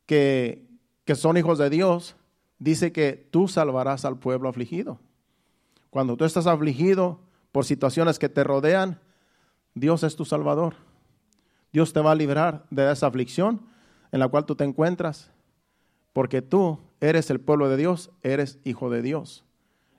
[0.05, 0.67] que,
[1.05, 2.17] que son hijos de Dios,
[2.57, 4.99] dice que tú salvarás al pueblo afligido.
[5.89, 7.21] Cuando tú estás afligido
[7.53, 8.99] por situaciones que te rodean,
[9.75, 10.88] Dios es tu Salvador.
[11.71, 13.61] Dios te va a librar de esa aflicción
[14.11, 15.31] en la cual tú te encuentras,
[16.13, 19.45] porque tú eres el pueblo de Dios, eres hijo de Dios.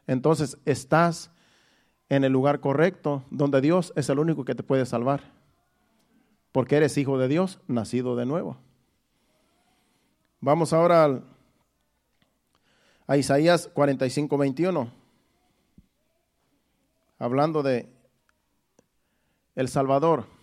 [0.07, 1.31] Entonces estás
[2.09, 5.33] en el lugar correcto, donde Dios es el único que te puede salvar,
[6.51, 8.57] porque eres hijo de Dios, nacido de nuevo.
[10.41, 11.23] Vamos ahora
[13.07, 14.91] a Isaías 45, 21,
[17.19, 17.89] hablando de
[19.55, 20.40] el Salvador.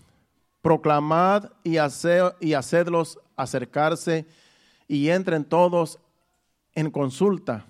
[0.61, 1.77] Proclamad y,
[2.39, 4.25] y hacedlos acercarse
[4.87, 5.99] y entren todos
[6.73, 7.65] en consulta.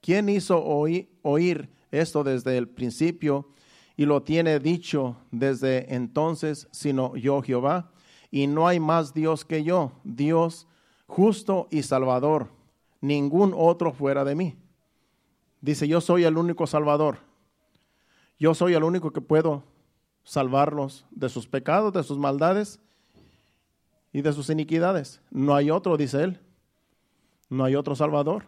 [0.00, 3.48] ¿Quién hizo oír esto desde el principio
[3.96, 7.92] y lo tiene dicho desde entonces, sino yo Jehová?
[8.30, 10.66] Y no hay más Dios que yo, Dios
[11.06, 12.48] justo y salvador,
[13.00, 14.56] ningún otro fuera de mí.
[15.60, 17.18] Dice, yo soy el único salvador.
[18.38, 19.64] Yo soy el único que puedo
[20.30, 22.78] salvarlos de sus pecados, de sus maldades
[24.12, 25.20] y de sus iniquidades.
[25.32, 26.40] No hay otro, dice él.
[27.48, 28.44] No hay otro salvador.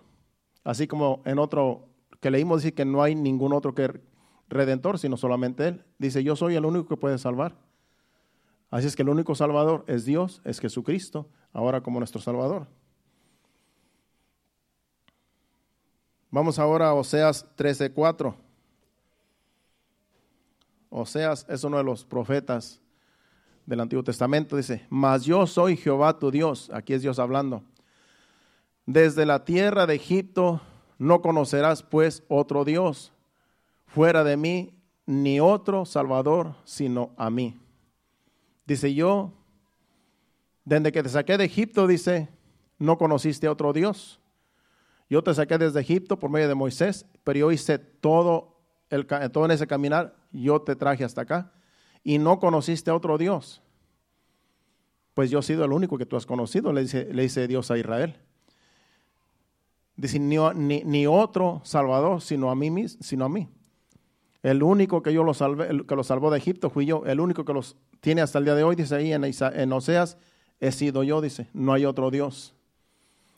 [0.63, 1.89] Así como en otro
[2.21, 4.01] que leímos dice que no hay ningún otro que
[4.49, 5.85] redentor, sino solamente él.
[5.99, 7.57] Dice, yo soy el único que puede salvar.
[8.71, 12.69] Así es que el único salvador es Dios, es Jesucristo, ahora como nuestro salvador.
[16.31, 18.37] Vamos ahora a Oseas 13:4.
[20.93, 22.81] Oseas es uno de los profetas
[23.65, 24.57] del Antiguo Testamento.
[24.57, 26.71] Dice, mas yo soy Jehová tu Dios.
[26.73, 27.65] Aquí es Dios hablando.
[28.85, 30.61] Desde la tierra de Egipto
[30.99, 33.13] no conocerás pues otro Dios
[33.87, 34.75] fuera de mí,
[35.07, 37.59] ni otro Salvador sino a mí.
[38.67, 39.33] Dice yo,
[40.65, 42.29] desde que te saqué de Egipto, dice,
[42.79, 44.21] no conociste a otro Dios.
[45.11, 48.62] Yo te saqué desde Egipto por medio de Moisés, pero yo hice todo,
[49.33, 51.53] todo en ese caminar, yo te traje hasta acá
[52.05, 53.63] y no conociste a otro Dios.
[55.15, 57.71] Pues yo he sido el único que tú has conocido, le dice, le dice Dios
[57.71, 58.17] a Israel.
[59.97, 60.39] Dice, ni,
[60.85, 63.49] ni, otro Salvador, sino a mí, sino a mí.
[64.43, 67.05] El único que yo lo salvé, que lo salvó de Egipto fui yo.
[67.05, 70.17] El único que los tiene hasta el día de hoy, dice ahí en, en Oseas,
[70.61, 71.49] he sido yo, dice.
[71.53, 72.55] No hay otro Dios.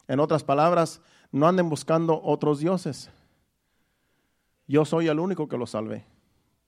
[0.06, 1.00] En otras palabras,
[1.32, 3.10] no anden buscando otros dioses.
[4.66, 6.06] Yo soy el único que lo salvé.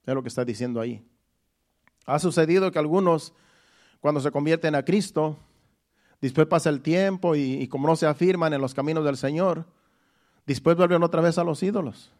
[0.04, 1.04] Es lo que está diciendo ahí.
[2.06, 3.32] Ha sucedido que algunos,
[4.00, 5.36] cuando se convierten a Cristo,
[6.20, 9.66] después pasa el tiempo y, como no se afirman en los caminos del Señor,
[10.46, 12.12] después vuelven otra vez a los ídolos.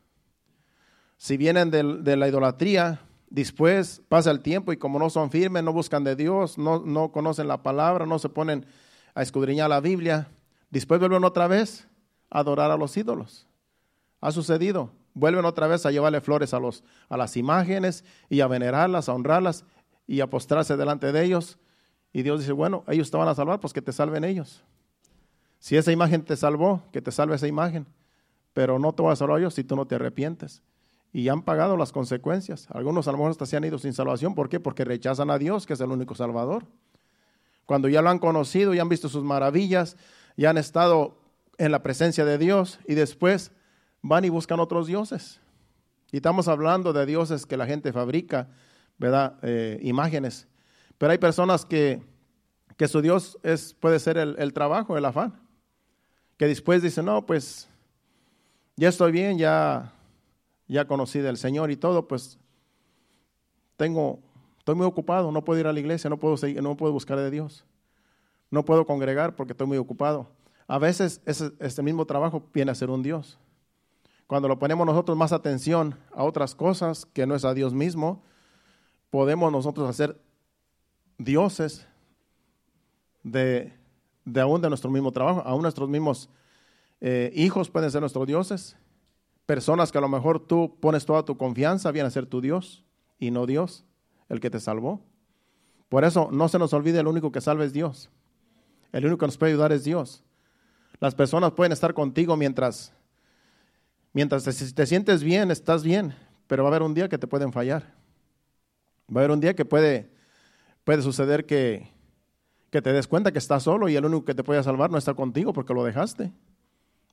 [1.17, 3.01] Si vienen de, de la idolatría,
[3.31, 7.13] después pasa el tiempo y como no son firmes, no buscan de Dios, no, no
[7.13, 8.67] conocen la palabra, no se ponen
[9.15, 10.29] a escudriñar la Biblia,
[10.71, 11.89] después vuelven otra vez
[12.29, 13.47] adorar a los ídolos.
[14.21, 14.91] Ha sucedido.
[15.17, 19.15] Vuelven otra vez a llevarle flores a, los, a las imágenes y a venerarlas, a
[19.15, 19.65] honrarlas
[20.07, 21.59] y a postrarse delante de ellos.
[22.13, 24.63] Y Dios dice, bueno, ellos te van a salvar, pues que te salven ellos.
[25.59, 27.87] Si esa imagen te salvó, que te salve esa imagen.
[28.53, 30.63] Pero no te va a salvar ellos si tú no te arrepientes.
[31.15, 32.69] Y han pagado las consecuencias.
[32.71, 34.35] Algunos a lo mejor hasta se han ido sin salvación.
[34.35, 34.61] ¿Por qué?
[34.61, 36.67] Porque rechazan a Dios, que es el único salvador.
[37.65, 39.97] Cuando ya lo han conocido, y han visto sus maravillas,
[40.37, 41.17] ya han estado
[41.57, 43.51] en la presencia de Dios y después
[44.09, 45.41] van y buscan otros dioses.
[46.13, 48.49] Y estamos hablando de dioses que la gente fabrica,
[48.99, 49.39] ¿verdad?
[49.43, 50.47] Eh, imágenes.
[50.99, 52.03] Pero hay personas que,
[52.77, 55.35] que su Dios es, puede ser el, trabajo, el afán.
[56.37, 57.69] Que después dicen, no, pues
[58.77, 59.93] ya estoy bien, ya,
[60.69, 62.39] ya conocí del Señor y todo, pues
[63.77, 64.21] tengo,
[64.59, 67.19] estoy muy ocupado, no puedo ir a la iglesia, no puedo, seguir, no puedo buscar
[67.19, 67.65] de Dios.
[68.51, 70.31] No puedo congregar porque estoy muy ocupado.
[70.69, 73.39] A veces este mismo trabajo viene a ser un Dios.
[74.27, 78.23] Cuando lo ponemos nosotros más atención a otras cosas que no es a Dios mismo,
[79.11, 80.21] podemos nosotros hacer
[81.19, 81.87] dioses
[83.23, 83.73] de,
[84.25, 85.43] de aún de nuestro mismo trabajo.
[85.45, 86.29] Aún nuestros mismos
[87.01, 88.77] eh, hijos pueden ser nuestros dioses.
[89.47, 92.85] Personas que a lo mejor tú pones toda tu confianza, vienen a ser tu Dios
[93.19, 93.85] y no Dios,
[94.29, 95.01] el que te salvó.
[95.89, 98.11] Por eso no se nos olvide, el único que salva es Dios.
[98.93, 100.25] El único que nos puede ayudar es Dios.
[100.99, 102.93] Las personas pueden estar contigo mientras,
[104.17, 106.15] mientras te, te sientes bien, estás bien,
[106.47, 107.83] pero va a haber un día que te pueden fallar.
[109.15, 110.11] Va a haber un día que puede,
[110.85, 111.91] puede suceder que,
[112.71, 114.97] que te des cuenta que estás solo y el único que te puede salvar no
[114.97, 116.33] está contigo porque lo dejaste.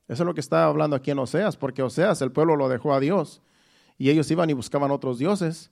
[0.08, 2.94] Eso es lo que está hablando aquí en Oseas, porque Oseas, el pueblo lo dejó
[2.94, 3.42] a Dios
[3.98, 5.70] y ellos iban y buscaban otros dioses,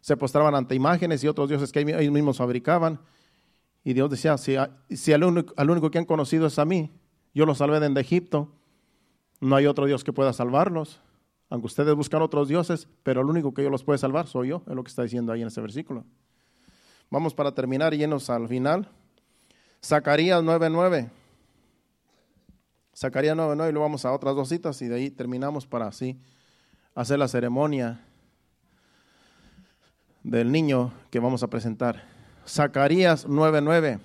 [0.00, 3.00] se postraban ante imágenes y otros dioses que ellos mismos fabricaban.
[3.84, 4.56] Y Dios decía, si,
[4.88, 6.90] si al, único, único que han conocido es a mí,
[7.34, 8.56] yo los salvé de Egipto.
[9.40, 11.00] No hay otro Dios que pueda salvarlos.
[11.48, 14.62] Aunque ustedes buscan otros dioses, pero el único que yo los puede salvar soy yo,
[14.68, 16.04] es lo que está diciendo ahí en ese versículo.
[17.10, 18.88] Vamos para terminar llenos al final.
[19.84, 21.10] Zacarías 9:9.
[22.94, 26.20] Zacarías 9:9 y luego vamos a otras dos citas y de ahí terminamos para así
[26.94, 28.04] hacer la ceremonia
[30.22, 32.04] del niño que vamos a presentar.
[32.46, 33.98] Zacarías 9:9.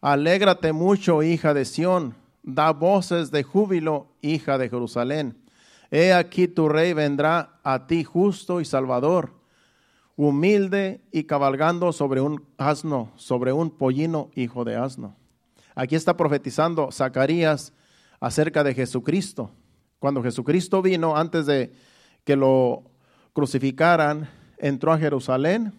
[0.00, 2.14] Alégrate mucho, hija de Sión,
[2.46, 5.36] da voces de júbilo, hija de Jerusalén.
[5.90, 9.34] He aquí tu rey vendrá a ti justo y salvador,
[10.16, 15.16] humilde y cabalgando sobre un asno, sobre un pollino, hijo de asno.
[15.74, 17.72] Aquí está profetizando Zacarías
[18.20, 19.50] acerca de Jesucristo.
[19.98, 21.72] Cuando Jesucristo vino, antes de
[22.24, 22.84] que lo
[23.32, 25.72] crucificaran, entró a Jerusalén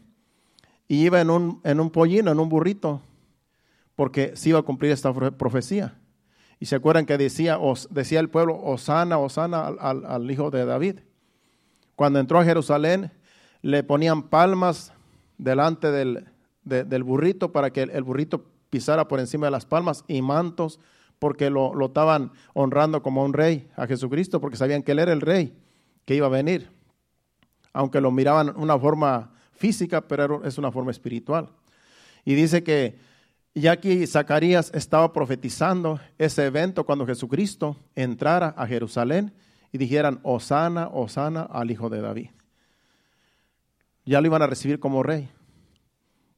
[0.87, 3.01] y iba en un, en un pollino, en un burrito,
[3.95, 5.95] porque se iba a cumplir esta profecía.
[6.59, 10.99] Y se acuerdan que decía, decía el pueblo, Osana, Osana al, al, hijo de David.
[11.95, 13.11] Cuando entró a Jerusalén,
[13.61, 14.93] le ponían palmas
[15.37, 16.25] delante del,
[16.63, 20.79] del burrito para que el, burrito pisara por encima de las palmas y mantos,
[21.19, 25.13] porque lo, lo estaban honrando como un rey a Jesucristo, porque sabían que él era
[25.13, 25.55] el rey
[26.05, 26.71] que iba a venir.
[27.73, 31.49] Aunque lo miraban una forma física, pero es una forma espiritual.
[32.25, 32.97] Y dice que
[33.61, 39.33] ya aquí Zacarías estaba profetizando ese evento cuando Jesucristo entrara a Jerusalén
[39.71, 42.29] y dijeran, Osana, Osana al hijo de David.
[44.05, 45.29] Ya lo iban a recibir como rey.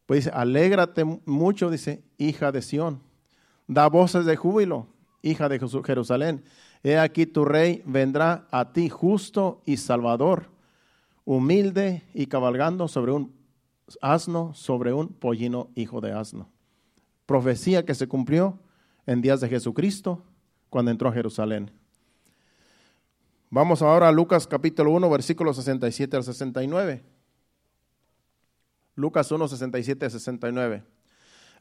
[0.06, 3.02] Pues dice, alégrate mucho, dice, hija de Sión.
[3.68, 4.88] Da voces de júbilo,
[5.22, 6.44] hija de Jerusalén.
[6.82, 10.50] He aquí tu rey vendrá a ti justo y salvador
[11.26, 13.36] humilde y cabalgando sobre un
[14.02, 16.50] asno, sobre un pollino hijo de asno.
[17.30, 18.58] Profecía que se cumplió
[19.06, 20.24] en días de Jesucristo
[20.68, 21.70] cuando entró a Jerusalén.
[23.52, 27.04] Vamos ahora a Lucas capítulo 1, versículos 67 al 69.
[28.96, 30.84] Lucas 1, 67 al 69.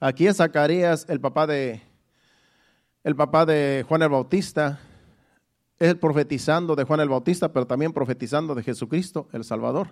[0.01, 1.83] Aquí es Zacarías, el papá de,
[3.05, 4.81] el papá de Juan el Bautista,
[5.79, 9.89] es profetizando de Juan el Bautista, pero también profetizando de Jesucristo, el Salvador.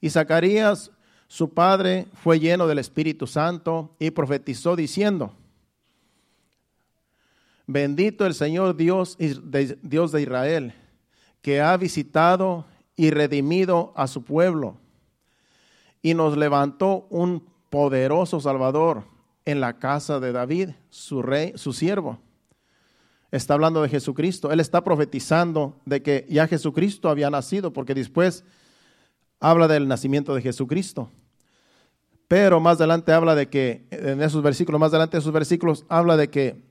[0.00, 0.92] Y Zacarías,
[1.28, 5.32] su padre, fue lleno del Espíritu Santo y profetizó diciendo,
[7.66, 10.74] bendito el Señor Dios Dios de Israel,
[11.42, 12.64] que ha visitado
[12.94, 14.78] y redimido a su pueblo
[16.02, 19.04] y nos levantó un poderoso Salvador
[19.44, 22.20] en la casa de David, su rey, su siervo
[23.30, 24.52] está hablando de Jesucristo.
[24.52, 28.44] Él está profetizando de que ya Jesucristo había nacido, porque después
[29.40, 31.10] habla del nacimiento de Jesucristo.
[32.28, 36.16] Pero más adelante habla de que, en esos versículos, más adelante de esos versículos, habla
[36.16, 36.62] de que,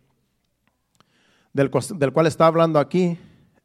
[1.53, 3.18] del, del cual está hablando aquí,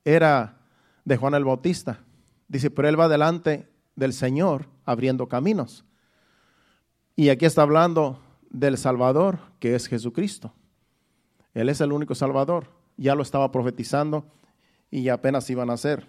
[0.05, 0.59] era
[1.05, 2.01] de Juan el Bautista.
[2.47, 5.85] Dice, pero él va delante del Señor abriendo caminos.
[7.17, 8.21] Y aquí está hablando
[8.51, 10.55] del Salvador, que es Jesucristo.
[11.55, 14.27] Él es el único Salvador ya lo estaba profetizando
[14.91, 16.07] y apenas iban a hacer.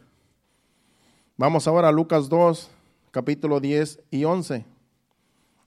[1.38, 2.70] Vamos ahora a Lucas 2,
[3.12, 4.66] capítulo 10 y 11.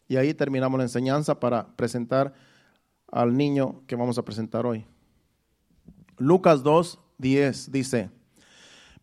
[0.08, 2.34] Y ahí terminamos la enseñanza para presentar
[3.10, 4.84] al niño que vamos a presentar hoy.
[6.18, 8.10] Lucas 2, 10 dice,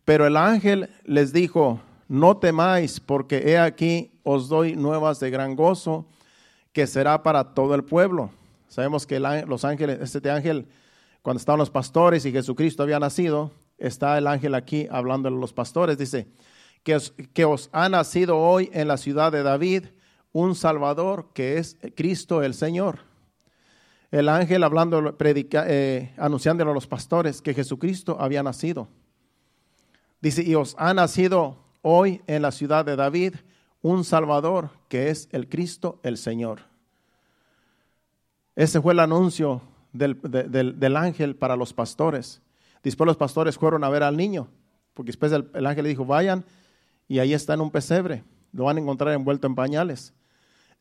[0.04, 5.56] pero el ángel les dijo, no temáis, porque he aquí os doy nuevas de gran
[5.56, 6.06] gozo,
[6.72, 8.30] que será para todo el pueblo.
[8.68, 10.68] Sabemos que los ángeles, este ángel
[11.22, 15.52] cuando estaban los pastores y Jesucristo había nacido, está el ángel aquí hablando a los
[15.52, 16.26] pastores, dice,
[16.82, 19.84] que os, ha nacido hoy en la ciudad de David
[20.32, 23.00] un Salvador que es Cristo el Señor.
[24.10, 28.88] El ángel hablando, predica, eh, a los pastores que Jesucristo había nacido.
[30.20, 33.34] Dice, y os ha nacido hoy en la ciudad de David
[33.80, 36.60] un Salvador que es el Cristo el Señor.
[38.54, 39.62] Ese fue el anuncio
[39.92, 42.42] del, ángel para los pastores.
[42.82, 44.48] Después los pastores fueron a ver al niño,
[44.94, 46.44] porque después el, el ángel le dijo, vayan
[47.08, 50.14] y ahí está en un pesebre, lo van a encontrar envuelto en pañales.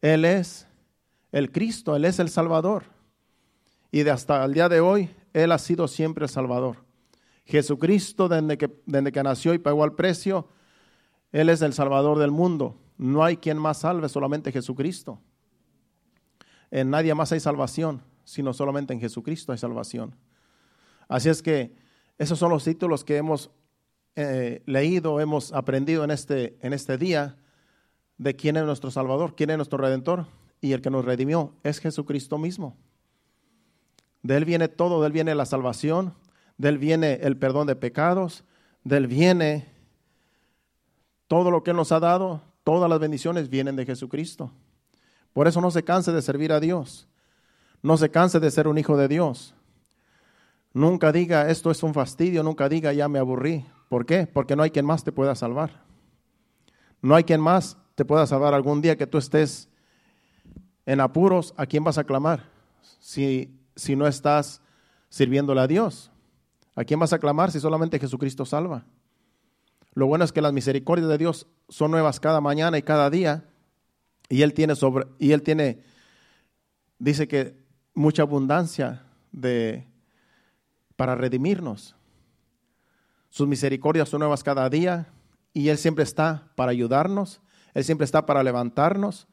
[0.01, 0.67] Él es
[1.31, 2.83] el Cristo, Él es el Salvador.
[3.91, 6.77] Y de hasta el día de hoy, Él ha sido siempre el Salvador.
[7.45, 10.47] Jesucristo, desde que, desde que nació y pagó el precio,
[11.31, 12.77] Él es el Salvador del mundo.
[12.97, 15.19] No hay quien más salve, solamente Jesucristo.
[16.69, 20.15] En nadie más hay salvación sino solamente en Jesucristo hay salvación.
[21.07, 21.75] Así es que
[22.17, 23.51] esos son los títulos que hemos
[24.15, 27.37] eh, leído, hemos aprendido en este, en este día
[28.17, 30.27] de quién es nuestro Salvador, quién es nuestro Redentor
[30.59, 32.77] y el que nos redimió es Jesucristo mismo.
[34.21, 36.13] De Él viene todo, de Él viene la salvación,
[36.57, 38.43] de Él viene el perdón de pecados,
[38.83, 39.67] de Él viene
[41.27, 44.51] todo lo que Él nos ha dado, todas las bendiciones vienen de Jesucristo.
[45.33, 47.07] Por eso no se canse de servir a Dios.
[47.81, 49.55] No se canse de ser un hijo de Dios.
[50.73, 53.65] Nunca diga esto es un fastidio, nunca diga ya me aburrí.
[53.91, 54.25] ¿Por qué?
[54.25, 55.83] Porque no hay quien más te pueda salvar.
[57.01, 59.67] No hay quien más te pueda salvar algún día que tú estés
[60.85, 61.53] en apuros.
[61.57, 62.45] ¿A quién vas a clamar?
[63.01, 64.61] Si, si no estás
[65.09, 66.09] sirviéndole a Dios.
[66.73, 68.85] ¿A quién vas a clamar si solamente Jesucristo salva?
[69.93, 73.43] Lo bueno es que las misericordias de Dios son nuevas cada mañana y cada día.
[74.29, 75.83] Y Él tiene sobre, y Él tiene,
[76.97, 77.61] dice que
[77.93, 79.85] mucha abundancia de,
[80.95, 81.97] para redimirnos.
[83.31, 85.07] Sus misericordias son nuevas cada día
[85.53, 87.41] y Él siempre está para ayudarnos,
[87.73, 89.29] Él siempre está para levantarnos.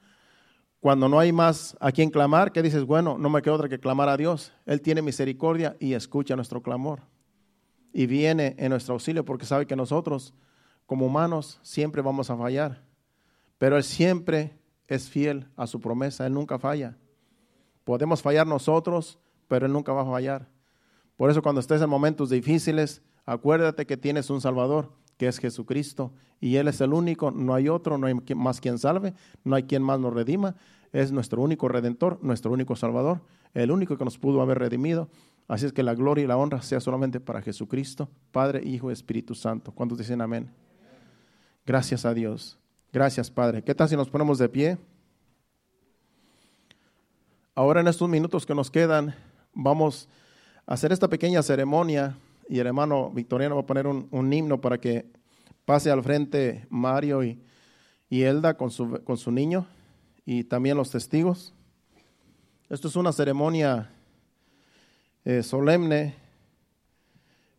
[0.79, 3.81] Cuando no hay más a quien clamar, que dices, bueno, no me queda otra que
[3.81, 4.53] clamar a Dios.
[4.67, 7.01] Él tiene misericordia y escucha nuestro clamor.
[7.93, 10.33] Y viene en nuestro auxilio porque sabe que nosotros,
[10.87, 12.85] como humanos, siempre vamos a fallar.
[13.59, 16.97] Pero Él siempre es fiel a su promesa, Él nunca falla.
[17.83, 19.19] Podemos fallar nosotros,
[19.49, 20.49] pero Él nunca va a fallar.
[21.17, 26.13] Por eso cuando estés en momentos difíciles, acuérdate que tienes un Salvador, que es Jesucristo,
[26.41, 29.13] y Él es el único, no hay otro, no hay más quien salve,
[29.45, 30.57] no hay quien más nos redima,
[30.93, 33.21] es nuestro único redentor, nuestro único Salvador,
[33.53, 35.11] el único que nos pudo haber redimido.
[35.47, 38.95] Así es que la gloria y la honra sea solamente para Jesucristo, Padre, Hijo y
[38.95, 39.73] Espíritu Santo.
[39.73, 40.51] ¿Cuántos dicen amén?
[41.67, 42.59] Gracias a Dios.
[42.93, 43.63] Gracias, Padre.
[43.63, 44.79] ¿Qué tal si nos ponemos de pie?
[47.55, 49.15] Ahora en estos minutos que nos quedan,
[49.53, 50.09] vamos
[50.67, 52.17] a hacer esta pequeña ceremonia
[52.49, 55.07] y el hermano Victoriano va a poner un, himno para que
[55.65, 57.39] pase al frente Mario y,
[58.11, 59.67] Elda con su, con su niño
[60.25, 61.53] y también los testigos.
[62.71, 63.91] Esto es una ceremonia
[65.25, 66.15] eh, solemne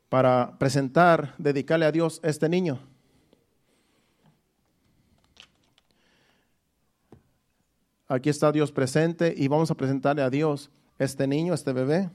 [0.10, 2.80] para presentar, dedicarle a Dios este niño.
[8.08, 12.10] Aquí está Dios presente y vamos a presentarle a Dios este niño, este bebé,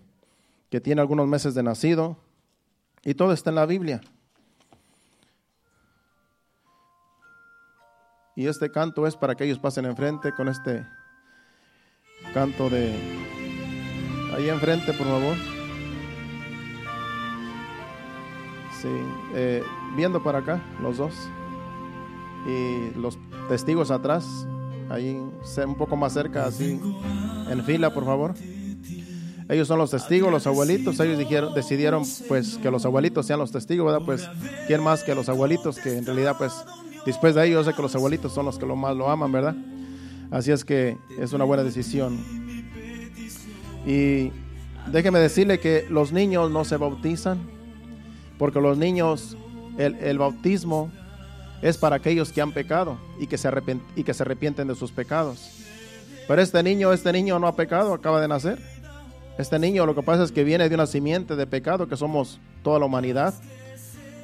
[0.71, 2.17] que tiene algunos meses de nacido.
[3.05, 4.01] Y todo está en la Biblia.
[8.37, 10.87] Y este canto es para que ellos pasen enfrente con este
[12.33, 12.93] canto de...
[14.35, 15.37] Ahí enfrente, por favor.
[18.81, 18.89] Sí,
[19.35, 19.63] eh,
[19.97, 21.15] viendo para acá, los dos.
[22.47, 24.47] Y los testigos atrás,
[24.91, 25.15] ahí
[25.65, 26.81] un poco más cerca, así,
[27.49, 28.35] en fila, por favor.
[29.49, 30.99] Ellos son los testigos, los abuelitos.
[31.01, 34.05] Ellos dijeron, decidieron, pues, que los abuelitos sean los testigos, ¿verdad?
[34.05, 34.29] Pues,
[34.67, 35.79] ¿quién más que los abuelitos?
[35.79, 36.53] Que en realidad, pues,
[37.05, 39.55] después de ellos, sé que los abuelitos son los que lo más lo aman, ¿verdad?
[40.31, 42.19] Así es que es una buena decisión.
[43.87, 44.31] Y
[44.91, 47.39] déjeme decirle que los niños no se bautizan,
[48.39, 49.37] porque los niños,
[49.77, 50.91] el, el bautismo
[51.61, 53.51] es para aquellos que han pecado y que, se
[53.97, 55.51] y que se arrepienten de sus pecados.
[56.27, 58.74] Pero este niño, este niño no ha pecado, acaba de nacer.
[59.39, 62.41] Este niño lo que pasa es que viene de una simiente de pecado, que somos
[62.63, 63.35] toda la humanidad.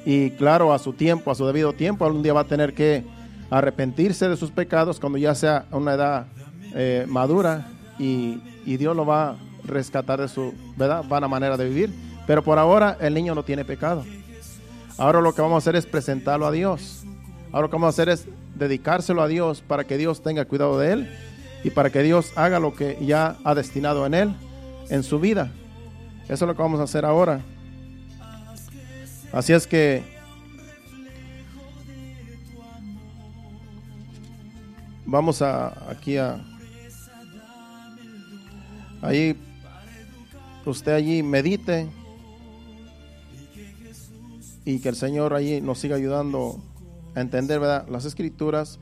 [0.05, 3.03] Y claro, a su tiempo, a su debido tiempo, algún día va a tener que
[3.49, 6.27] arrepentirse de sus pecados cuando ya sea a una edad
[6.73, 7.67] eh, madura
[7.99, 9.35] y, y, Dios lo va a
[9.65, 11.03] rescatar de su ¿verdad?
[11.07, 11.93] vana manera de vivir.
[12.25, 14.05] Pero por ahora el niño no tiene pecado.
[14.97, 17.03] Ahora lo que vamos a hacer es presentarlo a Dios.
[17.51, 20.79] Ahora lo que vamos a hacer es dedicárselo a Dios para que Dios tenga cuidado
[20.79, 21.09] de él
[21.63, 24.35] y para que Dios haga lo que ya ha destinado en él,
[24.91, 25.51] en su vida.
[26.25, 27.41] Eso es lo que vamos a hacer ahora.
[29.31, 30.03] Así es que
[35.05, 36.39] vamos a aquí a
[39.01, 39.35] ahí
[40.65, 41.89] usted allí medite
[44.63, 46.61] y que el Señor allí nos siga ayudando
[47.15, 47.87] a entender ¿verdad?
[47.89, 48.79] las escrituras.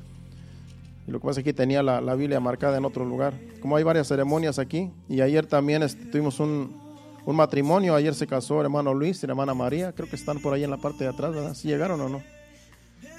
[1.10, 3.34] Y lo que pasa es que tenía la, Biblia marcada en otro lugar.
[3.62, 5.82] Como hay varias ceremonias aquí, y ayer también
[6.12, 6.80] tuvimos un,
[7.26, 7.96] un, matrimonio.
[7.96, 9.92] Ayer se casó el hermano Luis y la hermana María.
[9.92, 11.56] Creo que están por ahí en la parte de atrás, ¿verdad?
[11.56, 12.22] ¿Si llegaron o no?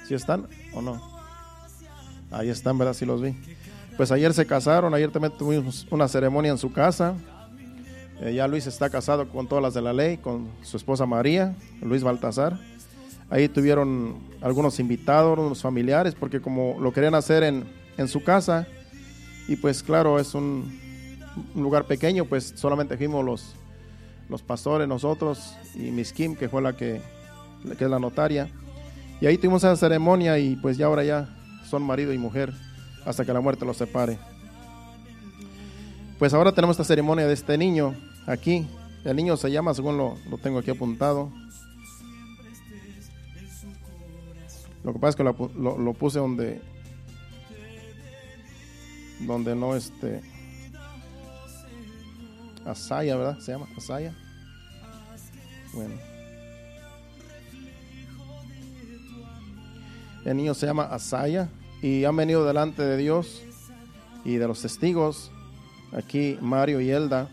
[0.07, 1.01] ¿Si están o no?
[2.31, 2.93] Ahí están, ¿verdad?
[2.93, 3.35] Si los vi.
[3.97, 7.15] Pues ayer se casaron, ayer también tuvimos una ceremonia en su casa.
[8.21, 11.57] Eh, ya Luis está casado con todas las de la ley, con su esposa María,
[11.81, 12.57] Luis Baltasar.
[13.29, 18.67] Ahí tuvieron algunos invitados, unos familiares, porque como lo querían hacer en, en su casa,
[19.47, 20.79] y pues claro, es un,
[21.55, 23.55] lugar pequeño, pues solamente fuimos los,
[24.29, 27.01] los pastores, nosotros, y Miss Kim, que fue la que,
[27.69, 28.49] es la notaria.
[29.19, 31.29] Y ahí tuvimos esa ceremonia y pues ya ahora ya
[31.69, 32.53] son marido y mujer
[33.05, 34.17] hasta que la muerte los separe.
[36.17, 38.67] Pues ahora tenemos esta ceremonia de este niño aquí.
[39.05, 41.31] El niño se llama, según lo, lo tengo aquí apuntado,
[44.83, 46.59] Lo que pasa es que lo, lo, puse donde
[49.25, 50.21] donde no este
[52.65, 53.39] Asaya, ¿verdad?
[53.39, 54.13] Se llama Asaya.
[55.73, 55.95] Bueno.
[60.25, 61.49] El niño se llama Asaya
[61.81, 63.41] y han venido delante de Dios
[64.23, 65.31] y de los testigos,
[65.91, 67.29] aquí Mario y Elda.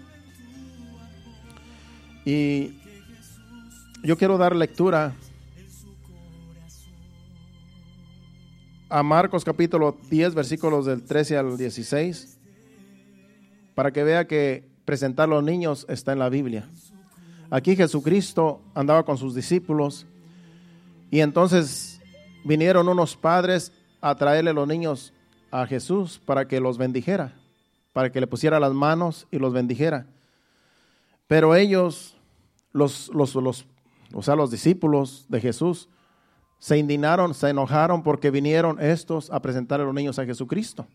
[2.25, 2.79] Y
[4.03, 5.15] yo quiero dar lectura
[8.91, 12.39] a Marcos capítulo 10, versículos del 13 al 16,
[13.75, 16.69] para que vea que presentar los niños está en la Biblia.
[17.51, 20.07] Aquí Jesucristo andaba con sus discípulos
[21.11, 22.01] y entonces
[22.45, 25.13] vinieron unos padres a traerle los niños
[25.51, 27.35] a Jesús para que los bendijera,
[27.93, 30.07] para que le pusiera las manos y los bendijera.
[31.27, 32.17] Pero ellos,
[32.73, 33.67] los, los, los,
[34.15, 35.89] o sea, los discípulos de Jesús,
[36.59, 40.87] se indignaron, se enojaron porque vinieron estos a presentar a los niños a Jesucristo.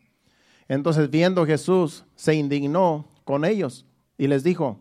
[0.68, 3.86] Entonces, viendo Jesús, se indignó con ellos
[4.18, 4.80] y les dijo,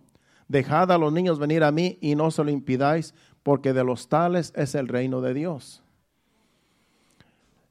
[0.49, 4.09] dejad a los niños venir a mí y no se lo impidáis, porque de los
[4.09, 5.83] tales es el reino de Dios.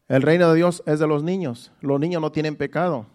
[0.07, 1.71] El reino de Dios es de los niños.
[1.79, 3.05] Los niños no tienen pecado.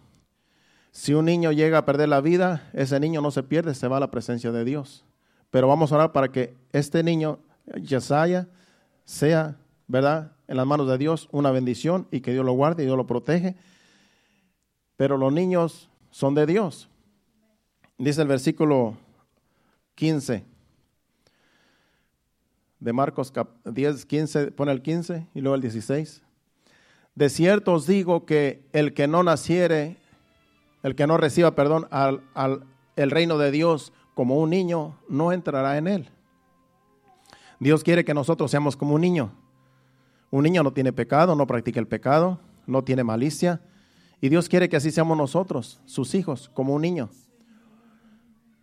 [0.91, 3.97] Si un niño llega a perder la vida, ese niño no se pierde, se va
[3.97, 5.05] a la presencia de Dios.
[5.51, 7.37] Pero vamos a orar para que este niño,
[7.79, 8.47] Yesaya,
[9.05, 9.57] sea,
[9.87, 12.97] ¿verdad?, en las manos de Dios una bendición y que Dios lo guarde y Dios
[12.97, 13.55] lo protege.
[14.95, 16.89] Pero los niños son de Dios.
[17.97, 18.95] Dice el versículo
[19.95, 20.45] 15
[22.79, 23.33] de Marcos
[23.65, 26.21] 10, 15, pone el 15 y luego el 16.
[27.15, 29.97] De cierto os digo que el que no naciere,
[30.83, 32.63] el que no reciba, perdón, al, al
[32.95, 36.09] el reino de Dios como un niño, no entrará en él.
[37.59, 39.31] Dios quiere que nosotros seamos como un niño.
[40.29, 43.61] Un niño no tiene pecado, no practica el pecado, no tiene malicia.
[44.19, 47.09] Y Dios quiere que así seamos nosotros, sus hijos, como un niño.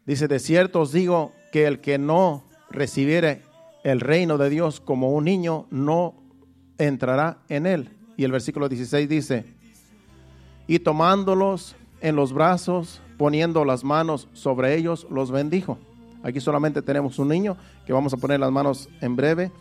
[0.06, 3.42] Dice, de cierto os digo que el que no recibiere
[3.84, 6.14] el reino de Dios como un niño, no
[6.78, 7.90] entrará en él.
[8.16, 9.44] Y el versículo 16 dice,
[10.66, 15.78] y tomándolos en los brazos, poniendo las manos sobre ellos, los bendijo.
[16.22, 17.56] Aquí solamente tenemos un niño
[17.86, 19.52] que vamos a poner las manos en breve,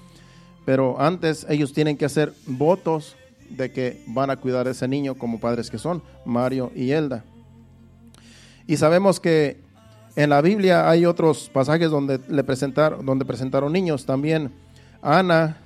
[0.66, 3.16] pero antes ellos tienen que hacer votos
[3.50, 7.24] de que van a cuidar a ese niño como padres que son, Mario y Elda.
[8.66, 9.62] Y sabemos que
[10.16, 14.06] en la Biblia hay otros pasajes donde le presentaron, donde presentaron niños.
[14.06, 14.52] También
[15.02, 15.58] Ana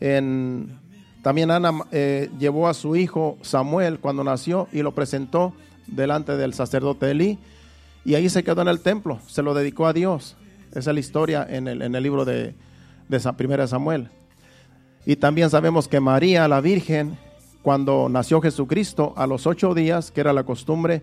[0.00, 0.78] en
[1.22, 5.54] también Ana eh, llevó a su hijo Samuel cuando nació y lo presentó
[5.86, 7.38] delante del sacerdote Elí
[8.04, 10.36] y ahí se quedó en el templo, se lo dedicó a Dios.
[10.70, 12.54] Esa es la historia en el, en el libro de,
[13.08, 14.10] de Primera Samuel.
[15.04, 17.16] Y también sabemos que María, la Virgen,
[17.62, 21.02] cuando nació Jesucristo, a los ocho días, que era la costumbre,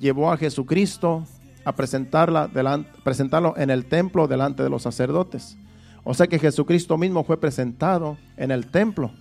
[0.00, 1.24] llevó a Jesucristo
[1.64, 5.56] a presentarla delante, presentarlo en el templo delante de los sacerdotes.
[6.04, 9.12] O sea que Jesucristo mismo fue presentado en el templo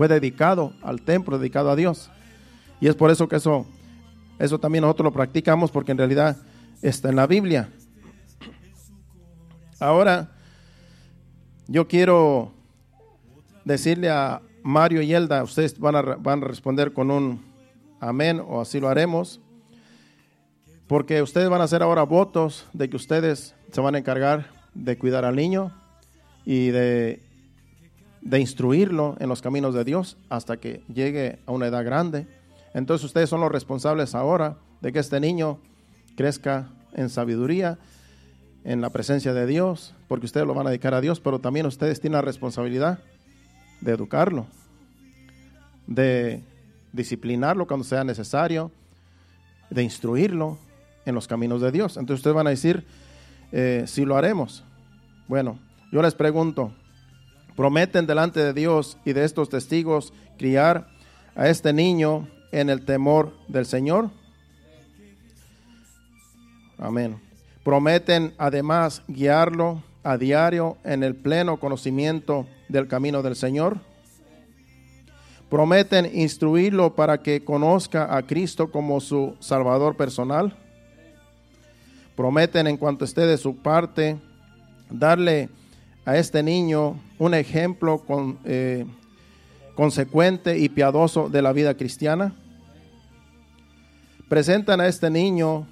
[0.00, 2.10] fue dedicado al templo, dedicado a Dios.
[2.80, 3.66] Y es por eso que eso,
[4.38, 6.38] eso también nosotros lo practicamos porque en realidad
[6.80, 7.68] está en la Biblia.
[9.78, 10.30] Ahora,
[11.70, 12.52] yo quiero
[13.64, 17.40] decirle a Mario y Elda, ustedes van a, van a responder con un
[17.98, 19.40] amén o así lo haremos,
[20.86, 24.98] porque ustedes van a hacer ahora votos de que ustedes se van a encargar de
[24.98, 25.72] cuidar al niño
[26.44, 27.30] y de
[28.20, 32.26] de instruirlo en los caminos de Dios hasta que llegue a una edad grande.
[32.74, 35.58] Entonces ustedes son los responsables ahora de que este niño
[36.16, 37.78] crezca en sabiduría,
[38.64, 41.66] en la presencia de Dios, porque ustedes lo van a dedicar a Dios, pero también
[41.66, 43.00] ustedes tienen la responsabilidad
[43.80, 44.46] de educarlo,
[45.86, 46.42] de
[46.92, 48.70] disciplinarlo cuando sea necesario,
[49.70, 50.58] de instruirlo
[51.06, 51.96] en los caminos de Dios.
[51.96, 52.84] Entonces ustedes van a decir,
[53.52, 54.64] eh, si lo haremos.
[55.28, 55.58] Bueno,
[55.92, 56.72] yo les pregunto,
[57.56, 60.88] prometen delante de Dios y de estos testigos criar
[61.34, 64.10] a este niño en el temor del Señor.
[66.78, 67.29] Amén.
[67.62, 73.78] Prometen además guiarlo a diario en el pleno conocimiento del camino del Señor.
[75.50, 80.56] Prometen instruirlo para que conozca a Cristo como su Salvador personal.
[82.16, 84.16] Prometen en cuanto esté de su parte
[84.88, 85.48] darle
[86.04, 88.86] a este niño un ejemplo con, eh,
[89.74, 92.34] consecuente y piadoso de la vida cristiana.
[94.28, 95.66] Presentan a este niño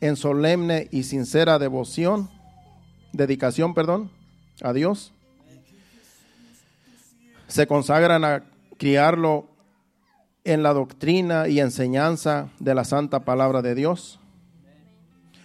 [0.00, 2.30] en solemne y sincera devoción,
[3.12, 4.10] dedicación, perdón,
[4.62, 5.12] a Dios.
[7.48, 8.44] Se consagran a
[8.78, 9.48] criarlo
[10.44, 14.18] en la doctrina y enseñanza de la santa palabra de Dios.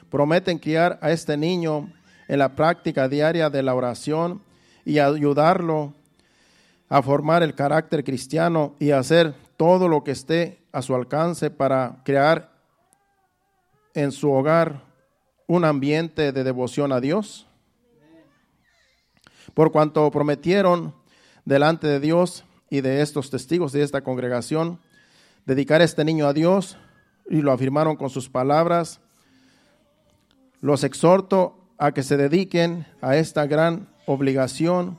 [0.10, 1.92] Prometen criar a este niño
[2.28, 4.42] en la práctica diaria de la oración
[4.86, 5.94] y ayudarlo
[6.88, 11.98] a formar el carácter cristiano y hacer todo lo que esté a su alcance para
[12.04, 12.55] crear
[13.96, 14.84] en su hogar
[15.48, 17.48] un ambiente de devoción a Dios.
[19.54, 20.94] Por cuanto prometieron
[21.46, 24.80] delante de Dios y de estos testigos de esta congregación
[25.46, 26.78] dedicar a este niño a Dios
[27.30, 29.00] y lo afirmaron con sus palabras,
[30.60, 34.98] los exhorto a que se dediquen a esta gran obligación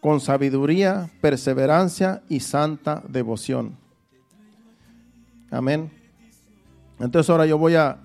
[0.00, 3.78] con sabiduría, perseverancia y santa devoción.
[5.50, 5.90] Amén.
[6.98, 8.03] Entonces ahora yo voy a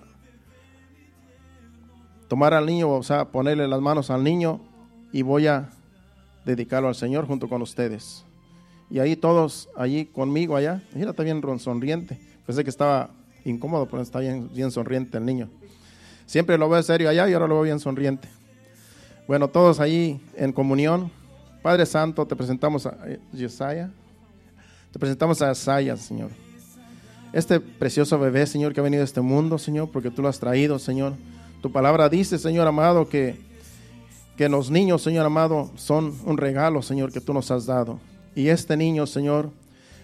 [2.30, 4.60] tomar al niño, o sea, ponerle las manos al niño
[5.10, 5.68] y voy a
[6.44, 8.24] dedicarlo al Señor junto con ustedes.
[8.88, 12.20] Y ahí todos, allí conmigo allá, mira, está bien sonriente.
[12.46, 13.10] Pensé que estaba
[13.44, 15.48] incómodo, pero está bien, bien sonriente el niño.
[16.24, 18.28] Siempre lo veo serio allá y ahora lo veo bien sonriente.
[19.26, 21.10] Bueno, todos allí en comunión.
[21.62, 22.96] Padre Santo, te presentamos a
[23.32, 23.86] Yesaya.
[23.86, 23.90] Eh,
[24.92, 26.30] te presentamos a Yesaya, Señor.
[27.32, 30.38] Este precioso bebé, Señor, que ha venido a este mundo, Señor, porque tú lo has
[30.38, 31.14] traído, Señor.
[31.60, 33.38] Tu palabra dice, Señor amado, que,
[34.36, 38.00] que los niños, Señor amado, son un regalo, Señor, que tú nos has dado.
[38.34, 39.50] Y este niño, Señor,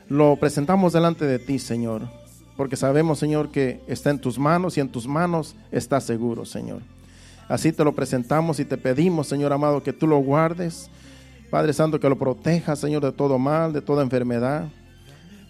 [0.09, 2.03] lo presentamos delante de ti, Señor,
[2.57, 6.83] porque sabemos, Señor, que está en tus manos y en tus manos está seguro, Señor.
[7.49, 10.91] Así te lo presentamos y te pedimos, Señor amado, que tú lo guardes,
[11.51, 14.69] Padre Santo, que lo protejas, Señor, de todo mal, de toda enfermedad,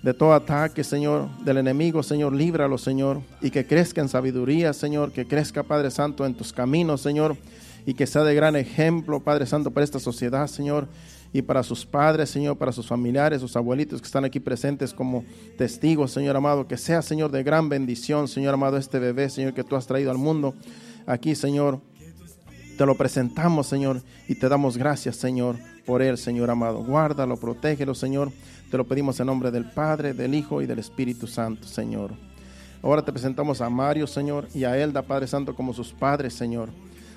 [0.06, 5.10] de todo ataque, Señor, del enemigo, Señor, líbralo, Señor, y que crezca en sabiduría, Señor,
[5.10, 7.36] que crezca, Padre Santo, en tus caminos, Señor,
[7.84, 10.86] y que sea de gran ejemplo, Padre Santo, para esta sociedad, Señor,
[11.32, 15.24] y para sus padres, Señor, para sus familiares, sus abuelitos que están aquí presentes como
[15.58, 19.64] testigos, Señor amado, que sea, Señor, de gran bendición, Señor amado, este bebé, Señor, que
[19.64, 20.54] tú has traído al mundo
[21.04, 21.80] aquí, Señor.
[22.78, 26.84] Te lo presentamos, Señor, y te damos gracias, Señor, por él, Señor amado.
[26.84, 28.30] Guárdalo, protégelo, Señor.
[28.70, 32.12] Te lo pedimos en nombre del Padre, del Hijo y del Espíritu Santo, Señor.
[32.82, 36.70] Ahora te presentamos a Mario, Señor, y a Elda, Padre Santo, como sus padres, Señor.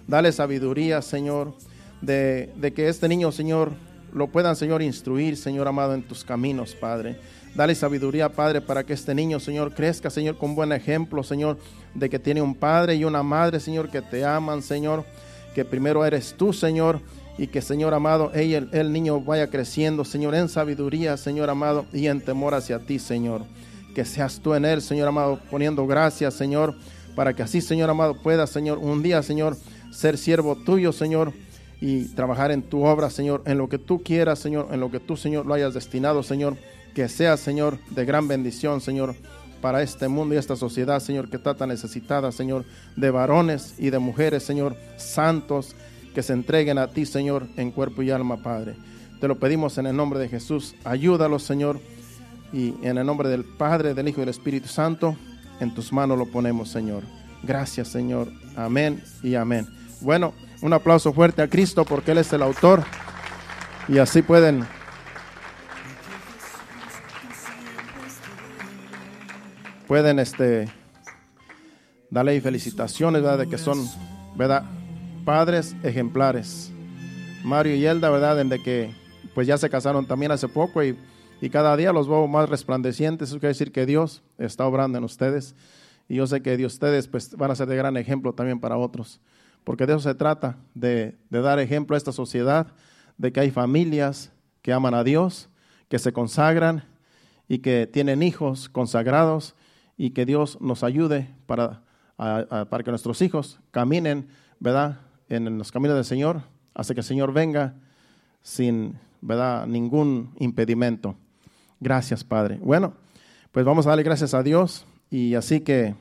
[0.08, 1.54] Dale sabiduría, Señor,
[2.02, 3.72] de, de que este niño, Señor,
[4.14, 7.20] lo puedan, Señor, instruir, Señor amado, en tus caminos, Padre.
[7.56, 11.58] Dale sabiduría, Padre, para que este niño, Señor, crezca, Señor, con buen ejemplo, Señor,
[11.96, 15.04] de que tiene un padre y una madre, Señor, que te aman, Señor,
[15.56, 17.02] que primero eres tú, Señor,
[17.40, 22.08] y que, Señor amado, el, el niño vaya creciendo, Señor, en sabiduría, Señor amado, y
[22.08, 23.44] en temor hacia ti, Señor.
[23.96, 26.76] Que seas tú en él, Señor amado, poniendo gracias, Señor,
[27.16, 29.56] para que así, Señor amado, pueda, Señor, un día, Señor,
[29.90, 31.32] ser siervo tuyo, Señor,
[31.80, 35.00] y trabajar en tu obra, Señor, en lo que tú quieras, Señor, en lo que
[35.00, 36.58] tú, Señor, lo hayas destinado, Señor,
[36.94, 39.16] que sea, Señor, de gran bendición, Señor,
[39.62, 42.66] para este mundo y esta sociedad, Señor, que está tan necesitada, Señor,
[42.98, 45.74] de varones y de mujeres, Señor, santos,
[46.14, 48.76] que se entreguen a ti, Señor, en cuerpo y alma, Padre.
[49.20, 50.76] Te lo pedimos en el nombre de Jesús.
[50.84, 51.80] Ayúdalos, Señor,
[52.54, 55.16] y en el nombre del Padre, del Hijo y del Espíritu Santo,
[55.60, 57.04] en tus manos lo ponemos, Señor.
[57.44, 58.32] Gracias, Señor.
[58.56, 59.68] Amén y amén.
[60.02, 60.34] Bueno.
[60.62, 62.84] Un aplauso fuerte a Cristo porque Él es el autor.
[63.88, 64.68] Y así pueden
[69.88, 70.70] pueden este
[72.12, 73.40] darle felicitaciones ¿verdad?
[73.40, 73.80] de que son
[74.36, 74.64] verdad
[75.30, 76.72] padres ejemplares.
[77.44, 78.96] Mario y Elda verdad de que
[79.36, 80.98] pues ya se casaron también hace poco y,
[81.40, 83.30] y cada día los veo más resplandecientes.
[83.30, 85.56] Eso quiere decir que Dios está obrando en ustedes.
[86.08, 88.76] Y yo sé que de ustedes pues van a ser de gran ejemplo también para
[88.76, 89.22] otros.
[89.64, 92.66] Porque de eso se trata, de, dar ejemplo a esta sociedad,
[93.20, 94.32] de que hay familias
[94.64, 95.48] que aman a Dios,
[95.90, 96.86] que se consagran
[97.48, 99.54] y que tienen hijos consagrados
[99.96, 101.84] y que Dios nos ayude para,
[102.18, 104.28] para que nuestros hijos caminen,
[104.60, 106.42] ¿verdad?, en los caminos del Señor,
[106.74, 107.76] hasta que el Señor venga
[108.42, 111.16] sin, ¿verdad?, ningún impedimento.
[111.80, 112.60] Gracias, Padre.
[112.62, 112.96] Bueno,
[113.52, 115.96] pues vamos a darle gracias a Dios y así que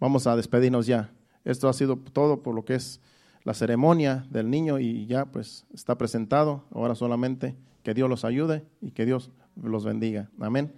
[0.00, 1.10] vamos a despedirnos ya.
[1.44, 3.00] Esto ha sido todo por lo que es
[3.44, 6.64] la ceremonia del niño y ya pues está presentado.
[6.72, 9.30] Ahora solamente que Dios los ayude y que Dios
[9.62, 10.28] los bendiga.
[10.40, 10.72] Amén.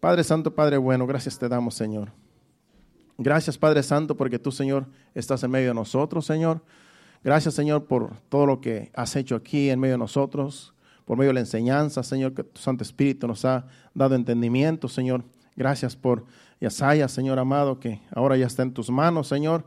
[0.00, 2.10] Padre Santo, Padre bueno, gracias te damos, Señor.
[3.18, 6.62] Gracias, Padre Santo, porque tú, Señor, estás en medio de nosotros, Señor.
[7.24, 11.30] Gracias, Señor, por todo lo que has hecho aquí en medio de nosotros, por medio
[11.30, 15.24] de la enseñanza, Señor, que tu Santo Espíritu nos ha dado entendimiento, Señor.
[15.56, 16.24] Gracias por
[16.60, 19.66] Yasaya, Señor amado, que ahora ya está en tus manos, Señor,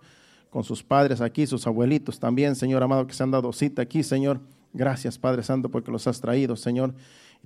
[0.49, 4.03] con sus padres aquí, sus abuelitos también, Señor amado, que se han dado cita aquí,
[4.03, 4.39] Señor.
[4.73, 6.93] Gracias, Padre Santo, porque los has traído, Señor.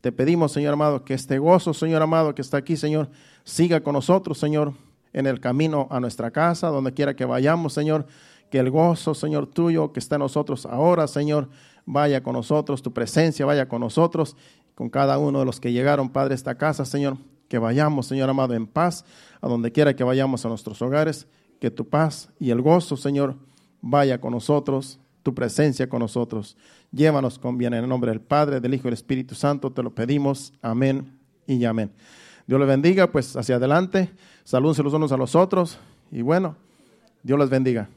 [0.01, 3.09] Te pedimos, Señor amado, que este gozo, Señor amado, que está aquí, Señor,
[3.43, 4.73] siga con nosotros, Señor,
[5.13, 8.05] en el camino a nuestra casa, donde quiera que vayamos, Señor.
[8.53, 11.49] Que el gozo, Señor, tuyo, que está en nosotros ahora, Señor,
[11.87, 14.37] vaya con nosotros, tu presencia vaya con nosotros,
[14.75, 17.17] con cada uno de los que llegaron, Padre, a esta casa, Señor.
[17.47, 19.05] Que vayamos, Señor amado, en paz,
[19.41, 21.25] a donde quiera que vayamos a nuestros hogares.
[21.59, 23.37] Que tu paz y el gozo, Señor,
[23.81, 26.55] vaya con nosotros, tu presencia con nosotros.
[26.91, 29.71] Llévanos con bien en el nombre del Padre, del Hijo y del Espíritu Santo.
[29.71, 30.53] Te lo pedimos.
[30.61, 31.91] Amén y amén.
[32.45, 34.11] Dios les bendiga, pues hacia adelante.
[34.43, 35.79] Salúdense los unos a los otros.
[36.11, 36.55] Y bueno,
[37.23, 37.89] Dios les bendiga.